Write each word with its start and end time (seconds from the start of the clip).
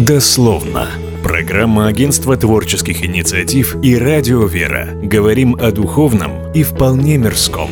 Дословно. 0.00 0.88
Программа 1.22 1.86
Агентства 1.86 2.34
творческих 2.34 3.04
инициатив 3.04 3.76
и 3.82 3.98
Радио 3.98 4.46
Вера. 4.46 4.88
Говорим 5.02 5.56
о 5.60 5.72
духовном 5.72 6.50
и 6.54 6.62
вполне 6.62 7.18
мирском. 7.18 7.68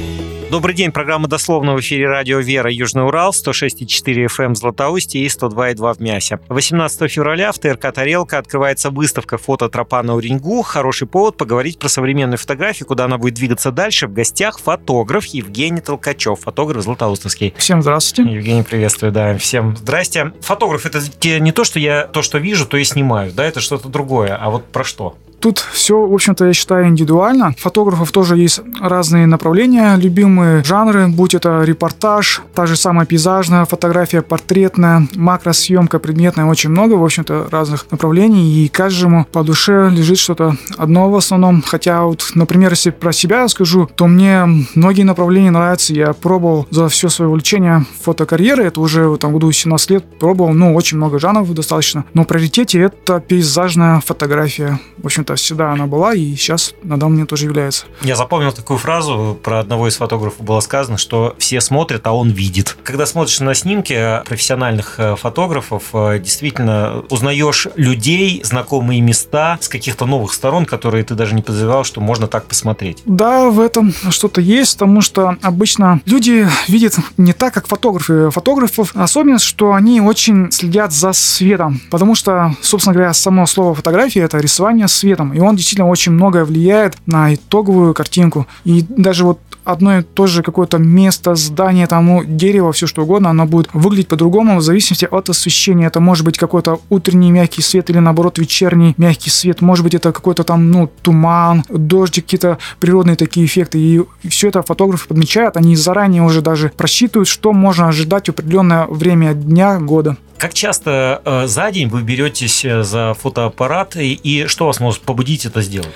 Добрый 0.50 0.74
день, 0.74 0.92
программа 0.92 1.28
«Дословно» 1.28 1.74
в 1.74 1.80
эфире 1.80 2.08
радио 2.08 2.38
«Вера» 2.38 2.70
Южный 2.72 3.04
Урал, 3.04 3.32
106,4 3.32 4.28
FM 4.28 4.44
эм 4.44 4.54
Златоусте 4.54 5.18
и 5.18 5.26
102,2 5.26 5.94
в 5.94 6.00
Мясе. 6.00 6.40
18 6.48 7.12
февраля 7.12 7.52
в 7.52 7.58
ТРК 7.58 7.92
«Тарелка» 7.92 8.38
открывается 8.38 8.88
выставка 8.88 9.36
фото 9.36 9.68
тропа 9.68 10.02
на 10.02 10.14
Уренгу. 10.14 10.62
Хороший 10.62 11.06
повод 11.06 11.36
поговорить 11.36 11.78
про 11.78 11.90
современную 11.90 12.38
фотографию, 12.38 12.86
куда 12.86 13.04
она 13.04 13.18
будет 13.18 13.34
двигаться 13.34 13.70
дальше. 13.72 14.06
В 14.06 14.14
гостях 14.14 14.58
фотограф 14.58 15.26
Евгений 15.26 15.82
Толкачев, 15.82 16.40
фотограф 16.40 16.82
Златоустовский. 16.82 17.52
Всем 17.58 17.82
здравствуйте. 17.82 18.32
Евгений, 18.32 18.62
приветствую, 18.62 19.12
да, 19.12 19.36
всем 19.36 19.76
здрасте. 19.76 20.32
Фотограф— 20.40 20.86
это 20.86 21.02
не 21.40 21.52
то, 21.52 21.64
что 21.64 21.78
я 21.78 22.06
то, 22.06 22.22
что 22.22 22.38
вижу, 22.38 22.64
то 22.64 22.78
и 22.78 22.84
снимаю, 22.84 23.32
да, 23.32 23.44
это 23.44 23.60
что-то 23.60 23.90
другое, 23.90 24.34
а 24.34 24.48
вот 24.48 24.64
про 24.72 24.82
что? 24.82 25.18
Тут 25.40 25.58
все, 25.58 26.06
в 26.06 26.14
общем-то, 26.14 26.46
я 26.46 26.52
считаю, 26.52 26.88
индивидуально. 26.88 27.54
Фотографов 27.58 28.10
тоже 28.10 28.36
есть 28.36 28.60
разные 28.80 29.26
направления, 29.26 29.96
любимые 29.96 30.64
жанры, 30.64 31.08
будь 31.08 31.34
это 31.34 31.62
репортаж, 31.62 32.42
та 32.54 32.66
же 32.66 32.76
самая 32.76 33.06
пейзажная 33.06 33.64
фотография, 33.64 34.22
портретная, 34.22 35.06
макросъемка, 35.14 35.98
предметная, 35.98 36.46
очень 36.46 36.70
много, 36.70 36.94
в 36.94 37.04
общем-то, 37.04 37.48
разных 37.50 37.86
направлений, 37.90 38.64
и 38.64 38.68
каждому 38.68 39.26
по 39.30 39.44
душе 39.44 39.90
лежит 39.90 40.18
что-то 40.18 40.56
одно 40.76 41.10
в 41.10 41.16
основном. 41.16 41.62
Хотя 41.62 42.02
вот, 42.02 42.30
например, 42.34 42.70
если 42.70 42.90
про 42.90 43.12
себя 43.12 43.46
скажу, 43.48 43.88
то 43.94 44.06
мне 44.06 44.46
многие 44.74 45.02
направления 45.02 45.50
нравятся. 45.50 45.92
Я 45.92 46.12
пробовал 46.14 46.66
за 46.70 46.88
все 46.88 47.08
свое 47.08 47.28
увлечение 47.28 47.84
фотокарьеры, 48.02 48.64
это 48.64 48.80
уже 48.80 49.08
этом 49.18 49.32
году 49.32 49.52
17 49.52 49.90
лет 49.90 50.18
пробовал, 50.18 50.52
ну, 50.54 50.74
очень 50.74 50.96
много 50.96 51.18
жанров 51.18 51.52
достаточно. 51.52 52.04
Но 52.14 52.22
в 52.22 52.26
приоритете 52.26 52.80
это 52.80 53.20
пейзажная 53.20 54.00
фотография. 54.00 54.78
В 54.98 55.06
общем 55.06 55.24
общем-то, 55.28 55.34
всегда 55.36 55.72
она 55.72 55.86
была, 55.86 56.14
и 56.14 56.34
сейчас 56.34 56.74
на 56.82 56.98
данный 56.98 57.12
момент 57.12 57.30
тоже 57.30 57.44
является. 57.44 57.86
Я 58.02 58.16
запомнил 58.16 58.52
такую 58.52 58.78
фразу, 58.78 59.38
про 59.42 59.60
одного 59.60 59.88
из 59.88 59.96
фотографов 59.96 60.40
было 60.44 60.60
сказано, 60.60 60.98
что 60.98 61.34
все 61.38 61.60
смотрят, 61.60 62.06
а 62.06 62.12
он 62.12 62.30
видит. 62.30 62.76
Когда 62.82 63.06
смотришь 63.06 63.40
на 63.40 63.54
снимки 63.54 64.22
профессиональных 64.24 64.98
э, 64.98 65.16
фотографов, 65.16 65.84
э, 65.92 66.18
действительно 66.18 67.04
узнаешь 67.10 67.68
людей, 67.76 68.40
знакомые 68.44 69.00
места 69.00 69.58
с 69.60 69.68
каких-то 69.68 70.06
новых 70.06 70.32
сторон, 70.32 70.64
которые 70.64 71.04
ты 71.04 71.14
даже 71.14 71.34
не 71.34 71.42
подозревал, 71.42 71.84
что 71.84 72.00
можно 72.00 72.26
так 72.26 72.44
посмотреть. 72.46 73.02
Да, 73.04 73.50
в 73.50 73.60
этом 73.60 73.92
что-то 74.10 74.40
есть, 74.40 74.74
потому 74.74 75.00
что 75.00 75.36
обычно 75.42 76.00
люди 76.06 76.48
видят 76.68 76.96
не 77.16 77.32
так, 77.32 77.54
как 77.54 77.66
фотографы. 77.68 78.30
Фотографов 78.30 78.94
особенность, 78.94 79.44
что 79.44 79.72
они 79.72 80.00
очень 80.00 80.50
следят 80.52 80.92
за 80.92 81.12
светом, 81.12 81.80
потому 81.90 82.14
что, 82.14 82.54
собственно 82.60 82.94
говоря, 82.94 83.12
само 83.12 83.46
слово 83.46 83.74
фотография– 83.74 84.20
это 84.22 84.38
рисование 84.38 84.88
света 84.88 85.17
цветом. 85.18 85.32
И 85.32 85.40
он 85.40 85.56
действительно 85.56 85.88
очень 85.88 86.12
многое 86.12 86.44
влияет 86.44 86.96
на 87.06 87.34
итоговую 87.34 87.94
картинку. 87.94 88.46
И 88.64 88.84
даже 88.88 89.24
вот 89.24 89.38
одно 89.64 89.98
и 89.98 90.02
то 90.02 90.26
же 90.26 90.42
какое-то 90.42 90.78
место, 90.78 91.34
здание, 91.34 91.86
там, 91.86 92.06
ну, 92.06 92.24
дерево, 92.24 92.72
все 92.72 92.86
что 92.86 93.02
угодно, 93.02 93.30
оно 93.30 93.44
будет 93.44 93.68
выглядеть 93.74 94.08
по-другому 94.08 94.58
в 94.58 94.62
зависимости 94.62 95.06
от 95.10 95.28
освещения. 95.28 95.86
Это 95.86 96.00
может 96.00 96.24
быть 96.24 96.38
какой-то 96.38 96.80
утренний 96.88 97.30
мягкий 97.30 97.62
свет 97.62 97.90
или, 97.90 97.98
наоборот, 97.98 98.38
вечерний 98.38 98.94
мягкий 98.96 99.30
свет. 99.30 99.60
Может 99.60 99.84
быть, 99.84 99.94
это 99.94 100.12
какой-то 100.12 100.44
там, 100.44 100.70
ну, 100.70 100.90
туман, 101.02 101.64
дождик, 101.68 102.24
какие-то 102.24 102.58
природные 102.80 103.16
такие 103.16 103.44
эффекты. 103.44 103.78
И 103.78 104.02
все 104.28 104.48
это 104.48 104.62
фотографы 104.62 105.08
подмечают, 105.08 105.56
они 105.56 105.76
заранее 105.76 106.22
уже 106.22 106.40
даже 106.40 106.72
просчитывают, 106.76 107.28
что 107.28 107.52
можно 107.52 107.88
ожидать 107.88 108.26
в 108.26 108.30
определенное 108.30 108.86
время 108.86 109.34
дня, 109.34 109.78
года. 109.78 110.16
Как 110.38 110.54
часто 110.54 111.20
э, 111.24 111.46
за 111.48 111.72
день 111.72 111.88
вы 111.88 112.02
беретесь 112.02 112.64
э, 112.64 112.84
за 112.84 113.14
фотоаппарат 113.14 113.96
и, 113.96 114.12
и 114.12 114.46
что 114.46 114.66
вас 114.66 114.78
может 114.78 115.02
побудить 115.02 115.44
это 115.44 115.62
сделать? 115.62 115.88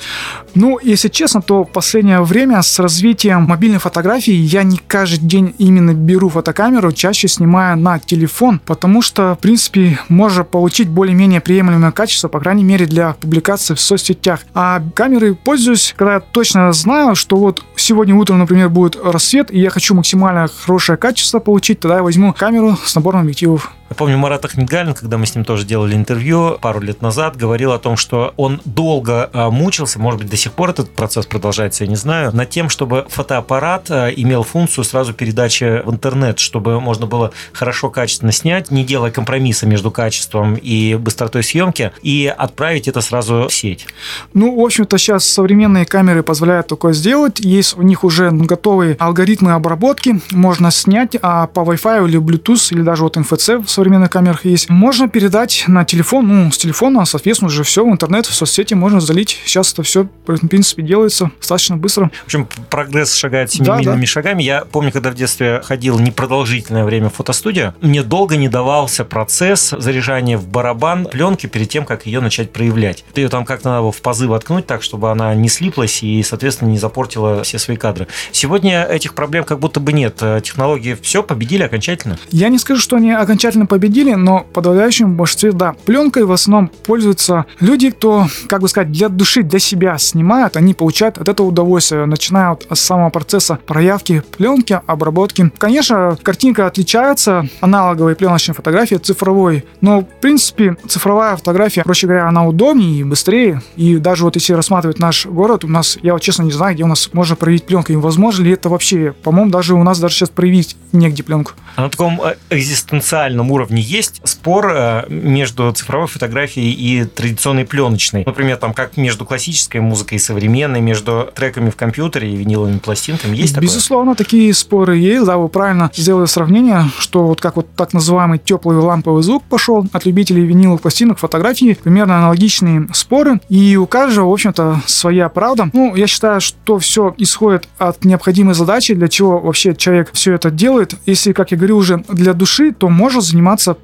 Ну, 0.56 0.80
если 0.82 1.08
честно, 1.08 1.40
то 1.40 1.62
в 1.62 1.70
последнее 1.70 2.20
время 2.22 2.60
с 2.60 2.80
развитием 2.80 3.42
мобильной 3.42 3.78
фотографии 3.78 4.32
я 4.32 4.64
не 4.64 4.78
каждый 4.78 5.24
день 5.24 5.54
именно 5.58 5.94
беру 5.94 6.28
фотокамеру, 6.28 6.90
чаще 6.90 7.28
снимаю 7.28 7.78
на 7.78 8.00
телефон, 8.00 8.60
потому 8.66 9.00
что, 9.00 9.36
в 9.36 9.38
принципе, 9.38 10.00
можно 10.08 10.42
получить 10.42 10.88
более-менее 10.88 11.40
приемлемое 11.40 11.92
качество, 11.92 12.26
по 12.26 12.40
крайней 12.40 12.64
мере, 12.64 12.86
для 12.86 13.12
публикации 13.12 13.74
в 13.74 13.80
соцсетях. 13.80 14.40
А 14.54 14.82
камерой 14.94 15.36
пользуюсь, 15.36 15.94
когда 15.96 16.14
я 16.14 16.20
точно 16.20 16.72
знаю, 16.72 17.14
что 17.14 17.36
вот 17.36 17.62
сегодня 17.76 18.16
утром, 18.16 18.40
например, 18.40 18.70
будет 18.70 18.96
рассвет, 18.96 19.52
и 19.52 19.60
я 19.60 19.70
хочу 19.70 19.94
максимально 19.94 20.48
хорошее 20.48 20.98
качество 20.98 21.38
получить, 21.38 21.78
тогда 21.78 21.98
я 21.98 22.02
возьму 22.02 22.32
камеру 22.32 22.76
с 22.84 22.92
набором 22.96 23.20
объективов. 23.20 23.72
Я 23.92 23.94
помню, 23.94 24.16
Марат 24.16 24.42
Ахмедгалин, 24.42 24.94
когда 24.94 25.18
мы 25.18 25.26
с 25.26 25.34
ним 25.34 25.44
тоже 25.44 25.66
делали 25.66 25.94
интервью 25.94 26.56
пару 26.62 26.80
лет 26.80 27.02
назад, 27.02 27.36
говорил 27.36 27.72
о 27.72 27.78
том, 27.78 27.98
что 27.98 28.32
он 28.38 28.58
долго 28.64 29.28
а, 29.34 29.50
мучился, 29.50 29.98
может 29.98 30.18
быть, 30.18 30.30
до 30.30 30.36
сих 30.38 30.52
пор 30.52 30.70
этот 30.70 30.88
процесс 30.94 31.26
продолжается, 31.26 31.84
я 31.84 31.90
не 31.90 31.96
знаю, 31.96 32.34
над 32.34 32.48
тем, 32.48 32.70
чтобы 32.70 33.04
фотоаппарат 33.10 33.90
а, 33.90 34.08
имел 34.08 34.44
функцию 34.44 34.84
сразу 34.84 35.12
передачи 35.12 35.82
в 35.84 35.90
интернет, 35.90 36.38
чтобы 36.38 36.80
можно 36.80 37.04
было 37.04 37.32
хорошо, 37.52 37.90
качественно 37.90 38.32
снять, 38.32 38.70
не 38.70 38.82
делая 38.82 39.10
компромисса 39.10 39.66
между 39.66 39.90
качеством 39.90 40.54
и 40.54 40.94
быстротой 40.94 41.42
съемки, 41.42 41.92
и 42.00 42.34
отправить 42.34 42.88
это 42.88 43.02
сразу 43.02 43.48
в 43.50 43.52
сеть. 43.52 43.86
Ну, 44.32 44.58
в 44.58 44.64
общем-то, 44.64 44.96
сейчас 44.96 45.26
современные 45.26 45.84
камеры 45.84 46.22
позволяют 46.22 46.66
такое 46.66 46.94
сделать. 46.94 47.40
Есть 47.40 47.76
у 47.76 47.82
них 47.82 48.04
уже 48.04 48.30
готовые 48.30 48.96
алгоритмы 48.98 49.52
обработки. 49.52 50.18
Можно 50.30 50.70
снять 50.70 51.14
а 51.20 51.46
по 51.46 51.60
Wi-Fi 51.60 52.08
или 52.08 52.18
Bluetooth, 52.18 52.72
или 52.72 52.80
даже 52.80 53.02
вот 53.02 53.18
NFC 53.18 53.62
в 53.62 53.68
современных 53.82 54.10
камерах 54.10 54.44
есть. 54.44 54.70
Можно 54.70 55.08
передать 55.08 55.64
на 55.66 55.84
телефон, 55.84 56.28
ну, 56.28 56.52
с 56.52 56.58
телефона, 56.58 57.04
соответственно, 57.04 57.48
уже 57.48 57.64
все 57.64 57.84
в 57.84 57.90
интернет, 57.90 58.26
в 58.26 58.34
соцсети 58.34 58.74
можно 58.74 59.00
залить. 59.00 59.40
Сейчас 59.44 59.72
это 59.72 59.82
все, 59.82 60.04
в 60.04 60.46
принципе, 60.46 60.82
делается 60.82 61.32
достаточно 61.40 61.76
быстро. 61.76 62.12
В 62.22 62.26
общем, 62.26 62.48
прогресс 62.70 63.12
шагает 63.12 63.50
семимильными 63.50 63.84
да, 63.84 63.96
да. 63.96 64.06
шагами. 64.06 64.42
Я 64.44 64.64
помню, 64.64 64.92
когда 64.92 65.10
в 65.10 65.14
детстве 65.14 65.62
ходил 65.64 65.98
непродолжительное 65.98 66.84
время 66.84 67.08
в 67.08 67.14
фотостудию, 67.14 67.74
мне 67.80 68.04
долго 68.04 68.36
не 68.36 68.48
давался 68.48 69.04
процесс 69.04 69.74
заряжания 69.76 70.38
в 70.38 70.46
барабан 70.46 71.06
пленки 71.06 71.48
перед 71.48 71.68
тем, 71.68 71.84
как 71.84 72.06
ее 72.06 72.20
начать 72.20 72.52
проявлять. 72.52 73.04
Ты 73.14 73.22
ее 73.22 73.28
там 73.28 73.44
как-то 73.44 73.70
надо 73.70 73.90
в 73.90 74.00
пазы 74.00 74.28
воткнуть 74.28 74.66
так, 74.66 74.84
чтобы 74.84 75.10
она 75.10 75.34
не 75.34 75.48
слиплась 75.48 76.04
и, 76.04 76.22
соответственно, 76.22 76.68
не 76.68 76.78
запортила 76.78 77.42
все 77.42 77.58
свои 77.58 77.76
кадры. 77.76 78.06
Сегодня 78.30 78.84
этих 78.84 79.14
проблем 79.14 79.42
как 79.42 79.58
будто 79.58 79.80
бы 79.80 79.92
нет. 79.92 80.22
Технологии 80.44 80.96
все 81.02 81.24
победили 81.24 81.64
окончательно. 81.64 82.16
Я 82.30 82.48
не 82.48 82.58
скажу, 82.60 82.80
что 82.80 82.94
они 82.94 83.10
окончательно 83.10 83.66
победили, 83.72 84.12
но 84.12 84.44
подавляющем 84.52 85.16
большинстве, 85.16 85.50
да. 85.52 85.74
Пленкой 85.86 86.24
в 86.24 86.32
основном 86.32 86.70
пользуются 86.84 87.46
люди, 87.58 87.88
кто, 87.88 88.26
как 88.46 88.60
бы 88.60 88.68
сказать, 88.68 88.92
для 88.92 89.08
души, 89.08 89.42
для 89.42 89.58
себя 89.58 89.96
снимают, 89.96 90.58
они 90.58 90.74
получают 90.74 91.16
от 91.16 91.26
этого 91.26 91.46
удовольствие, 91.46 92.04
начиная 92.04 92.50
от 92.50 92.66
самого 92.78 93.08
процесса 93.08 93.58
проявки 93.64 94.22
пленки, 94.36 94.78
обработки. 94.86 95.50
Конечно, 95.56 96.18
картинка 96.22 96.66
отличается, 96.66 97.48
аналоговой 97.62 98.14
пленочной 98.14 98.54
фотографии 98.54 98.96
цифровой, 98.96 99.64
но, 99.80 100.02
в 100.02 100.20
принципе, 100.20 100.76
цифровая 100.86 101.36
фотография, 101.36 101.82
проще 101.82 102.06
говоря, 102.06 102.28
она 102.28 102.46
удобнее 102.46 103.00
и 103.00 103.04
быстрее. 103.04 103.62
И 103.76 103.96
даже 103.96 104.24
вот 104.24 104.34
если 104.34 104.52
рассматривать 104.52 104.98
наш 104.98 105.24
город, 105.24 105.64
у 105.64 105.68
нас, 105.68 105.98
я 106.02 106.12
вот 106.12 106.20
честно 106.20 106.42
не 106.42 106.52
знаю, 106.52 106.74
где 106.74 106.84
у 106.84 106.88
нас 106.88 107.08
можно 107.14 107.36
проявить 107.36 107.64
пленку, 107.64 107.90
и 107.90 107.96
возможно 107.96 108.44
ли 108.44 108.50
это 108.50 108.68
вообще, 108.68 109.14
по-моему, 109.22 109.50
даже 109.50 109.72
у 109.72 109.82
нас 109.82 109.98
даже 109.98 110.14
сейчас 110.16 110.28
проявить 110.28 110.76
негде 110.92 111.22
пленку. 111.22 111.52
А 111.76 111.84
на 111.84 111.88
таком 111.88 112.20
э, 112.22 112.34
экзистенциальном 112.50 113.50
уровне 113.50 113.61
есть 113.70 114.20
спор 114.24 114.72
э, 114.74 115.04
между 115.08 115.72
цифровой 115.72 116.08
фотографией 116.08 116.72
и 116.72 117.04
традиционной 117.04 117.64
пленочной? 117.64 118.24
Например, 118.24 118.56
там 118.56 118.72
как 118.72 118.96
между 118.96 119.24
классической 119.24 119.80
музыкой 119.80 120.16
и 120.16 120.18
современной, 120.20 120.80
между 120.80 121.30
треками 121.34 121.70
в 121.70 121.76
компьютере 121.76 122.32
и 122.32 122.36
виниловыми 122.36 122.78
пластинками. 122.78 123.36
Есть 123.36 123.54
такое? 123.54 123.68
Безусловно, 123.68 124.14
такие 124.14 124.52
споры 124.54 124.96
есть. 124.96 125.26
Да, 125.26 125.36
вы 125.36 125.48
правильно 125.48 125.90
сделали 125.94 126.26
сравнение, 126.26 126.84
что 126.98 127.26
вот 127.26 127.40
как 127.40 127.56
вот 127.56 127.68
так 127.74 127.92
называемый 127.92 128.38
теплый 128.38 128.76
ламповый 128.76 129.22
звук 129.22 129.42
пошел 129.44 129.86
от 129.92 130.06
любителей 130.06 130.44
виниловых 130.44 130.82
пластинок, 130.82 131.18
фотографии, 131.18 131.76
примерно 131.82 132.18
аналогичные 132.18 132.88
споры. 132.92 133.40
И 133.48 133.76
у 133.76 133.86
каждого, 133.86 134.28
в 134.28 134.32
общем-то, 134.32 134.82
своя 134.86 135.28
правда. 135.28 135.70
Ну, 135.72 135.94
я 135.94 136.06
считаю, 136.06 136.40
что 136.40 136.78
все 136.78 137.14
исходит 137.18 137.68
от 137.78 138.04
необходимой 138.04 138.54
задачи, 138.54 138.94
для 138.94 139.08
чего 139.08 139.38
вообще 139.38 139.74
человек 139.74 140.10
все 140.12 140.34
это 140.34 140.50
делает. 140.50 140.94
Если, 141.06 141.32
как 141.32 141.50
я 141.50 141.56
говорю, 141.56 141.76
уже 141.76 142.04
для 142.08 142.32
души, 142.34 142.72
то 142.72 142.88
можно 142.88 143.20
заниматься 143.20 143.41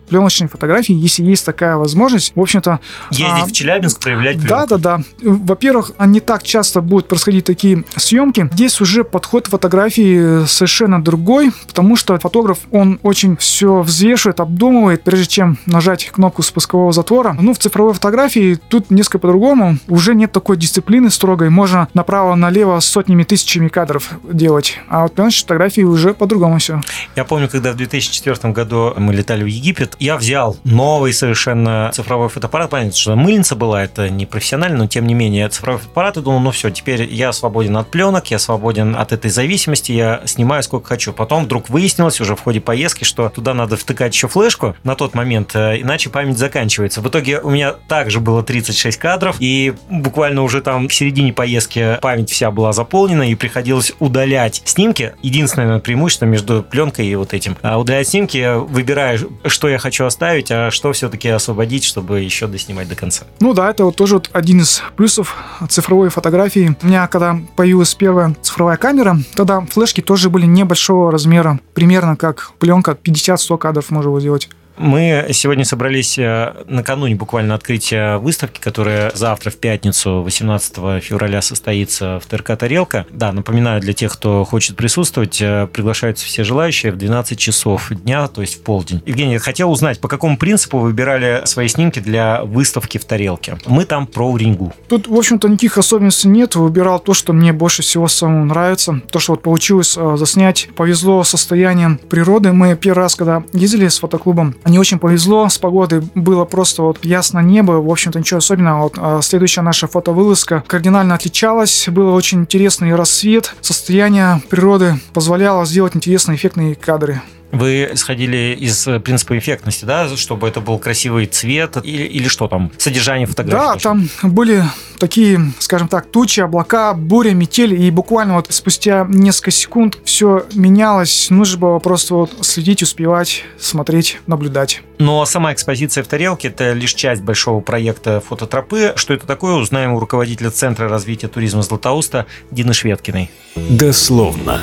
пленочной 0.08 0.48
фотографии, 0.48 0.94
если 0.94 1.22
есть 1.22 1.44
такая 1.44 1.76
возможность. 1.76 2.32
В 2.34 2.40
общем-то... 2.40 2.80
Ездить 3.10 3.44
а, 3.44 3.46
в 3.46 3.52
Челябинск, 3.52 4.00
проявлять 4.00 4.36
пленку. 4.36 4.48
Да, 4.48 4.66
да, 4.66 4.78
да. 4.78 5.00
Во-первых, 5.22 5.92
не 6.06 6.20
так 6.20 6.42
часто 6.42 6.80
будут 6.80 7.08
происходить 7.08 7.44
такие 7.44 7.84
съемки. 7.96 8.48
Здесь 8.52 8.80
уже 8.80 9.04
подход 9.04 9.46
фотографии 9.46 10.46
совершенно 10.46 11.02
другой, 11.02 11.52
потому 11.66 11.96
что 11.96 12.18
фотограф, 12.18 12.58
он 12.70 12.98
очень 13.02 13.36
все 13.36 13.80
взвешивает, 13.80 14.40
обдумывает, 14.40 15.02
прежде 15.02 15.26
чем 15.26 15.58
нажать 15.66 16.10
кнопку 16.10 16.42
спускового 16.42 16.92
затвора. 16.92 17.36
Ну, 17.40 17.54
в 17.54 17.58
цифровой 17.58 17.94
фотографии 17.94 18.58
тут 18.68 18.90
несколько 18.90 19.18
по-другому. 19.18 19.78
Уже 19.88 20.14
нет 20.14 20.32
такой 20.32 20.56
дисциплины 20.56 21.10
строгой. 21.10 21.50
Можно 21.50 21.88
направо-налево 21.94 22.80
сотнями, 22.80 23.24
тысячами 23.24 23.68
кадров 23.68 24.10
делать. 24.24 24.78
А 24.88 25.02
вот 25.02 25.14
пленочной 25.14 25.42
фотографии 25.42 25.82
уже 25.82 26.14
по-другому 26.14 26.58
все. 26.58 26.80
Я 27.16 27.24
помню, 27.24 27.48
когда 27.48 27.72
в 27.72 27.76
2004 27.76 28.52
году 28.52 28.94
мы 28.96 29.14
летали 29.14 29.42
в 29.44 29.47
Египет, 29.48 29.96
я 29.98 30.16
взял 30.16 30.56
новый 30.64 31.12
совершенно 31.12 31.90
цифровой 31.94 32.28
фотоаппарат. 32.28 32.70
Понятно, 32.70 32.96
что 32.96 33.16
мыльница 33.16 33.56
была, 33.56 33.84
это 33.84 34.08
не 34.08 34.26
профессионально, 34.26 34.78
но 34.78 34.86
тем 34.86 35.06
не 35.06 35.14
менее 35.14 35.48
цифровой 35.48 35.80
фотоаппарат, 35.80 36.16
и 36.18 36.20
думал, 36.20 36.40
ну 36.40 36.50
все, 36.50 36.70
теперь 36.70 37.02
я 37.04 37.32
свободен 37.32 37.76
от 37.76 37.90
пленок, 37.90 38.30
я 38.30 38.38
свободен 38.38 38.96
от 38.96 39.12
этой 39.12 39.30
зависимости, 39.30 39.92
я 39.92 40.22
снимаю 40.26 40.62
сколько 40.62 40.88
хочу. 40.88 41.12
Потом 41.12 41.44
вдруг 41.44 41.68
выяснилось 41.68 42.20
уже 42.20 42.36
в 42.36 42.40
ходе 42.40 42.60
поездки, 42.60 43.04
что 43.04 43.28
туда 43.28 43.54
надо 43.54 43.76
втыкать 43.76 44.14
еще 44.14 44.28
флешку 44.28 44.76
на 44.84 44.94
тот 44.94 45.14
момент, 45.14 45.54
э, 45.54 45.80
иначе 45.80 46.10
память 46.10 46.38
заканчивается. 46.38 47.00
В 47.00 47.08
итоге 47.08 47.40
у 47.40 47.50
меня 47.50 47.72
также 47.88 48.20
было 48.20 48.42
36 48.42 48.98
кадров, 48.98 49.36
и 49.40 49.74
буквально 49.90 50.42
уже 50.42 50.60
там 50.60 50.88
в 50.88 50.94
середине 50.94 51.32
поездки 51.32 51.98
память 52.00 52.30
вся 52.30 52.50
была 52.50 52.72
заполнена, 52.72 53.30
и 53.30 53.34
приходилось 53.34 53.92
удалять 53.98 54.62
снимки. 54.64 55.14
Единственное 55.22 55.78
преимущество 55.78 56.26
между 56.26 56.62
пленкой 56.62 57.06
и 57.06 57.14
вот 57.14 57.34
этим. 57.34 57.56
А 57.62 57.78
удалять 57.78 58.08
снимки, 58.08 58.56
выбираю, 58.56 59.30
что 59.44 59.68
я 59.68 59.78
хочу 59.78 60.04
оставить, 60.04 60.50
а 60.50 60.70
что 60.70 60.92
все-таки 60.92 61.28
освободить, 61.28 61.84
чтобы 61.84 62.20
еще 62.20 62.46
доснимать 62.46 62.88
до 62.88 62.94
конца. 62.94 63.24
Ну 63.40 63.54
да, 63.54 63.70
это 63.70 63.84
вот 63.84 63.96
тоже 63.96 64.14
вот 64.14 64.30
один 64.32 64.60
из 64.60 64.82
плюсов 64.96 65.36
цифровой 65.68 66.08
фотографии. 66.08 66.76
У 66.82 66.86
меня, 66.86 67.06
когда 67.06 67.38
появилась 67.56 67.94
первая 67.94 68.34
цифровая 68.42 68.76
камера, 68.76 69.16
тогда 69.34 69.60
флешки 69.62 70.00
тоже 70.00 70.30
были 70.30 70.46
небольшого 70.46 71.12
размера, 71.12 71.60
примерно 71.74 72.16
как 72.16 72.52
пленка 72.58 72.92
50-100 72.92 73.58
кадров 73.58 73.90
можно 73.90 74.18
сделать. 74.20 74.48
Мы 74.78 75.26
сегодня 75.32 75.64
собрались 75.64 76.18
э, 76.18 76.54
накануне 76.66 77.16
буквально 77.16 77.54
открытия 77.54 78.18
выставки, 78.18 78.60
которая 78.60 79.10
завтра 79.14 79.50
в 79.50 79.56
пятницу, 79.56 80.22
18 80.22 81.02
февраля, 81.02 81.42
состоится 81.42 82.20
в 82.20 82.26
ТРК 82.26 82.56
«Тарелка». 82.56 83.04
Да, 83.10 83.32
напоминаю, 83.32 83.80
для 83.80 83.92
тех, 83.92 84.12
кто 84.12 84.44
хочет 84.44 84.76
присутствовать, 84.76 85.40
э, 85.42 85.66
приглашаются 85.72 86.26
все 86.26 86.44
желающие 86.44 86.92
в 86.92 86.96
12 86.96 87.38
часов 87.38 87.90
дня, 87.90 88.28
то 88.28 88.40
есть 88.40 88.56
в 88.56 88.62
полдень. 88.62 89.02
Евгений, 89.04 89.38
хотел 89.38 89.70
узнать, 89.70 90.00
по 90.00 90.08
какому 90.08 90.36
принципу 90.36 90.78
вы 90.78 90.88
выбирали 90.88 91.42
свои 91.44 91.66
снимки 91.68 91.98
для 91.98 92.44
выставки 92.44 92.98
в 92.98 93.04
«Тарелке»? 93.04 93.58
Мы 93.66 93.84
там 93.84 94.06
про 94.06 94.30
Урингу. 94.30 94.72
Тут, 94.88 95.08
в 95.08 95.14
общем-то, 95.14 95.48
никаких 95.48 95.78
особенностей 95.78 96.28
нет. 96.28 96.54
Выбирал 96.54 97.00
то, 97.00 97.14
что 97.14 97.32
мне 97.32 97.52
больше 97.52 97.82
всего 97.82 98.06
самому 98.06 98.44
нравится. 98.44 99.00
То, 99.10 99.18
что 99.18 99.32
вот 99.32 99.42
получилось 99.42 99.96
э, 99.96 100.16
заснять. 100.16 100.68
Повезло 100.76 101.24
состоянием 101.24 101.98
природы. 101.98 102.52
Мы 102.52 102.76
первый 102.76 103.02
раз, 103.02 103.16
когда 103.16 103.42
ездили 103.52 103.88
с 103.88 103.98
фотоклубом, 103.98 104.54
не 104.68 104.78
очень 104.78 104.98
повезло 104.98 105.48
с 105.48 105.58
погодой, 105.58 106.02
было 106.14 106.44
просто 106.44 106.82
вот 106.82 107.04
ясно 107.04 107.40
небо, 107.40 107.72
в 107.72 107.90
общем-то 107.90 108.18
ничего 108.18 108.38
особенного. 108.38 108.82
Вот, 108.82 108.94
а 108.96 109.20
следующая 109.22 109.62
наша 109.62 109.86
фотовылазка 109.86 110.62
кардинально 110.66 111.14
отличалась, 111.14 111.88
было 111.88 112.12
очень 112.12 112.40
интересный 112.40 112.94
рассвет, 112.94 113.54
состояние 113.60 114.42
природы 114.48 115.00
позволяло 115.12 115.64
сделать 115.64 115.96
интересные 115.96 116.36
эффектные 116.36 116.74
кадры. 116.74 117.22
Вы 117.50 117.90
исходили 117.92 118.56
из 118.58 118.86
принципа 119.02 119.38
эффектности, 119.38 119.84
да, 119.84 120.08
чтобы 120.16 120.48
это 120.48 120.60
был 120.60 120.78
красивый 120.78 121.26
цвет 121.26 121.78
или, 121.82 122.04
или 122.04 122.28
что 122.28 122.46
там, 122.46 122.70
содержание 122.76 123.26
фотографии? 123.26 123.74
Да, 123.74 123.76
там 123.80 124.08
были 124.22 124.64
такие, 124.98 125.40
скажем 125.58 125.88
так, 125.88 126.10
тучи, 126.10 126.40
облака, 126.40 126.92
буря, 126.92 127.32
метель, 127.32 127.74
и 127.80 127.90
буквально 127.90 128.34
вот 128.34 128.46
спустя 128.50 129.06
несколько 129.08 129.50
секунд 129.50 129.98
все 130.04 130.44
менялось. 130.54 131.30
Нужно 131.30 131.58
было 131.58 131.78
просто 131.78 132.14
вот 132.14 132.32
следить, 132.42 132.82
успевать, 132.82 133.44
смотреть, 133.58 134.18
наблюдать. 134.26 134.82
Но 134.98 135.24
сама 135.24 135.52
экспозиция 135.52 136.02
в 136.04 136.08
тарелке– 136.08 136.48
это 136.48 136.72
лишь 136.72 136.94
часть 136.94 137.22
большого 137.22 137.60
проекта 137.60 138.20
фототропы. 138.20 138.92
Что 138.96 139.14
это 139.14 139.26
такое, 139.26 139.54
узнаем 139.54 139.92
у 139.92 140.00
руководителя 140.00 140.50
Центра 140.50 140.88
развития 140.88 141.28
туризма 141.28 141.62
Златоуста 141.62 142.26
Дины 142.50 142.74
Шведкиной. 142.74 143.30
Дословно. 143.56 144.60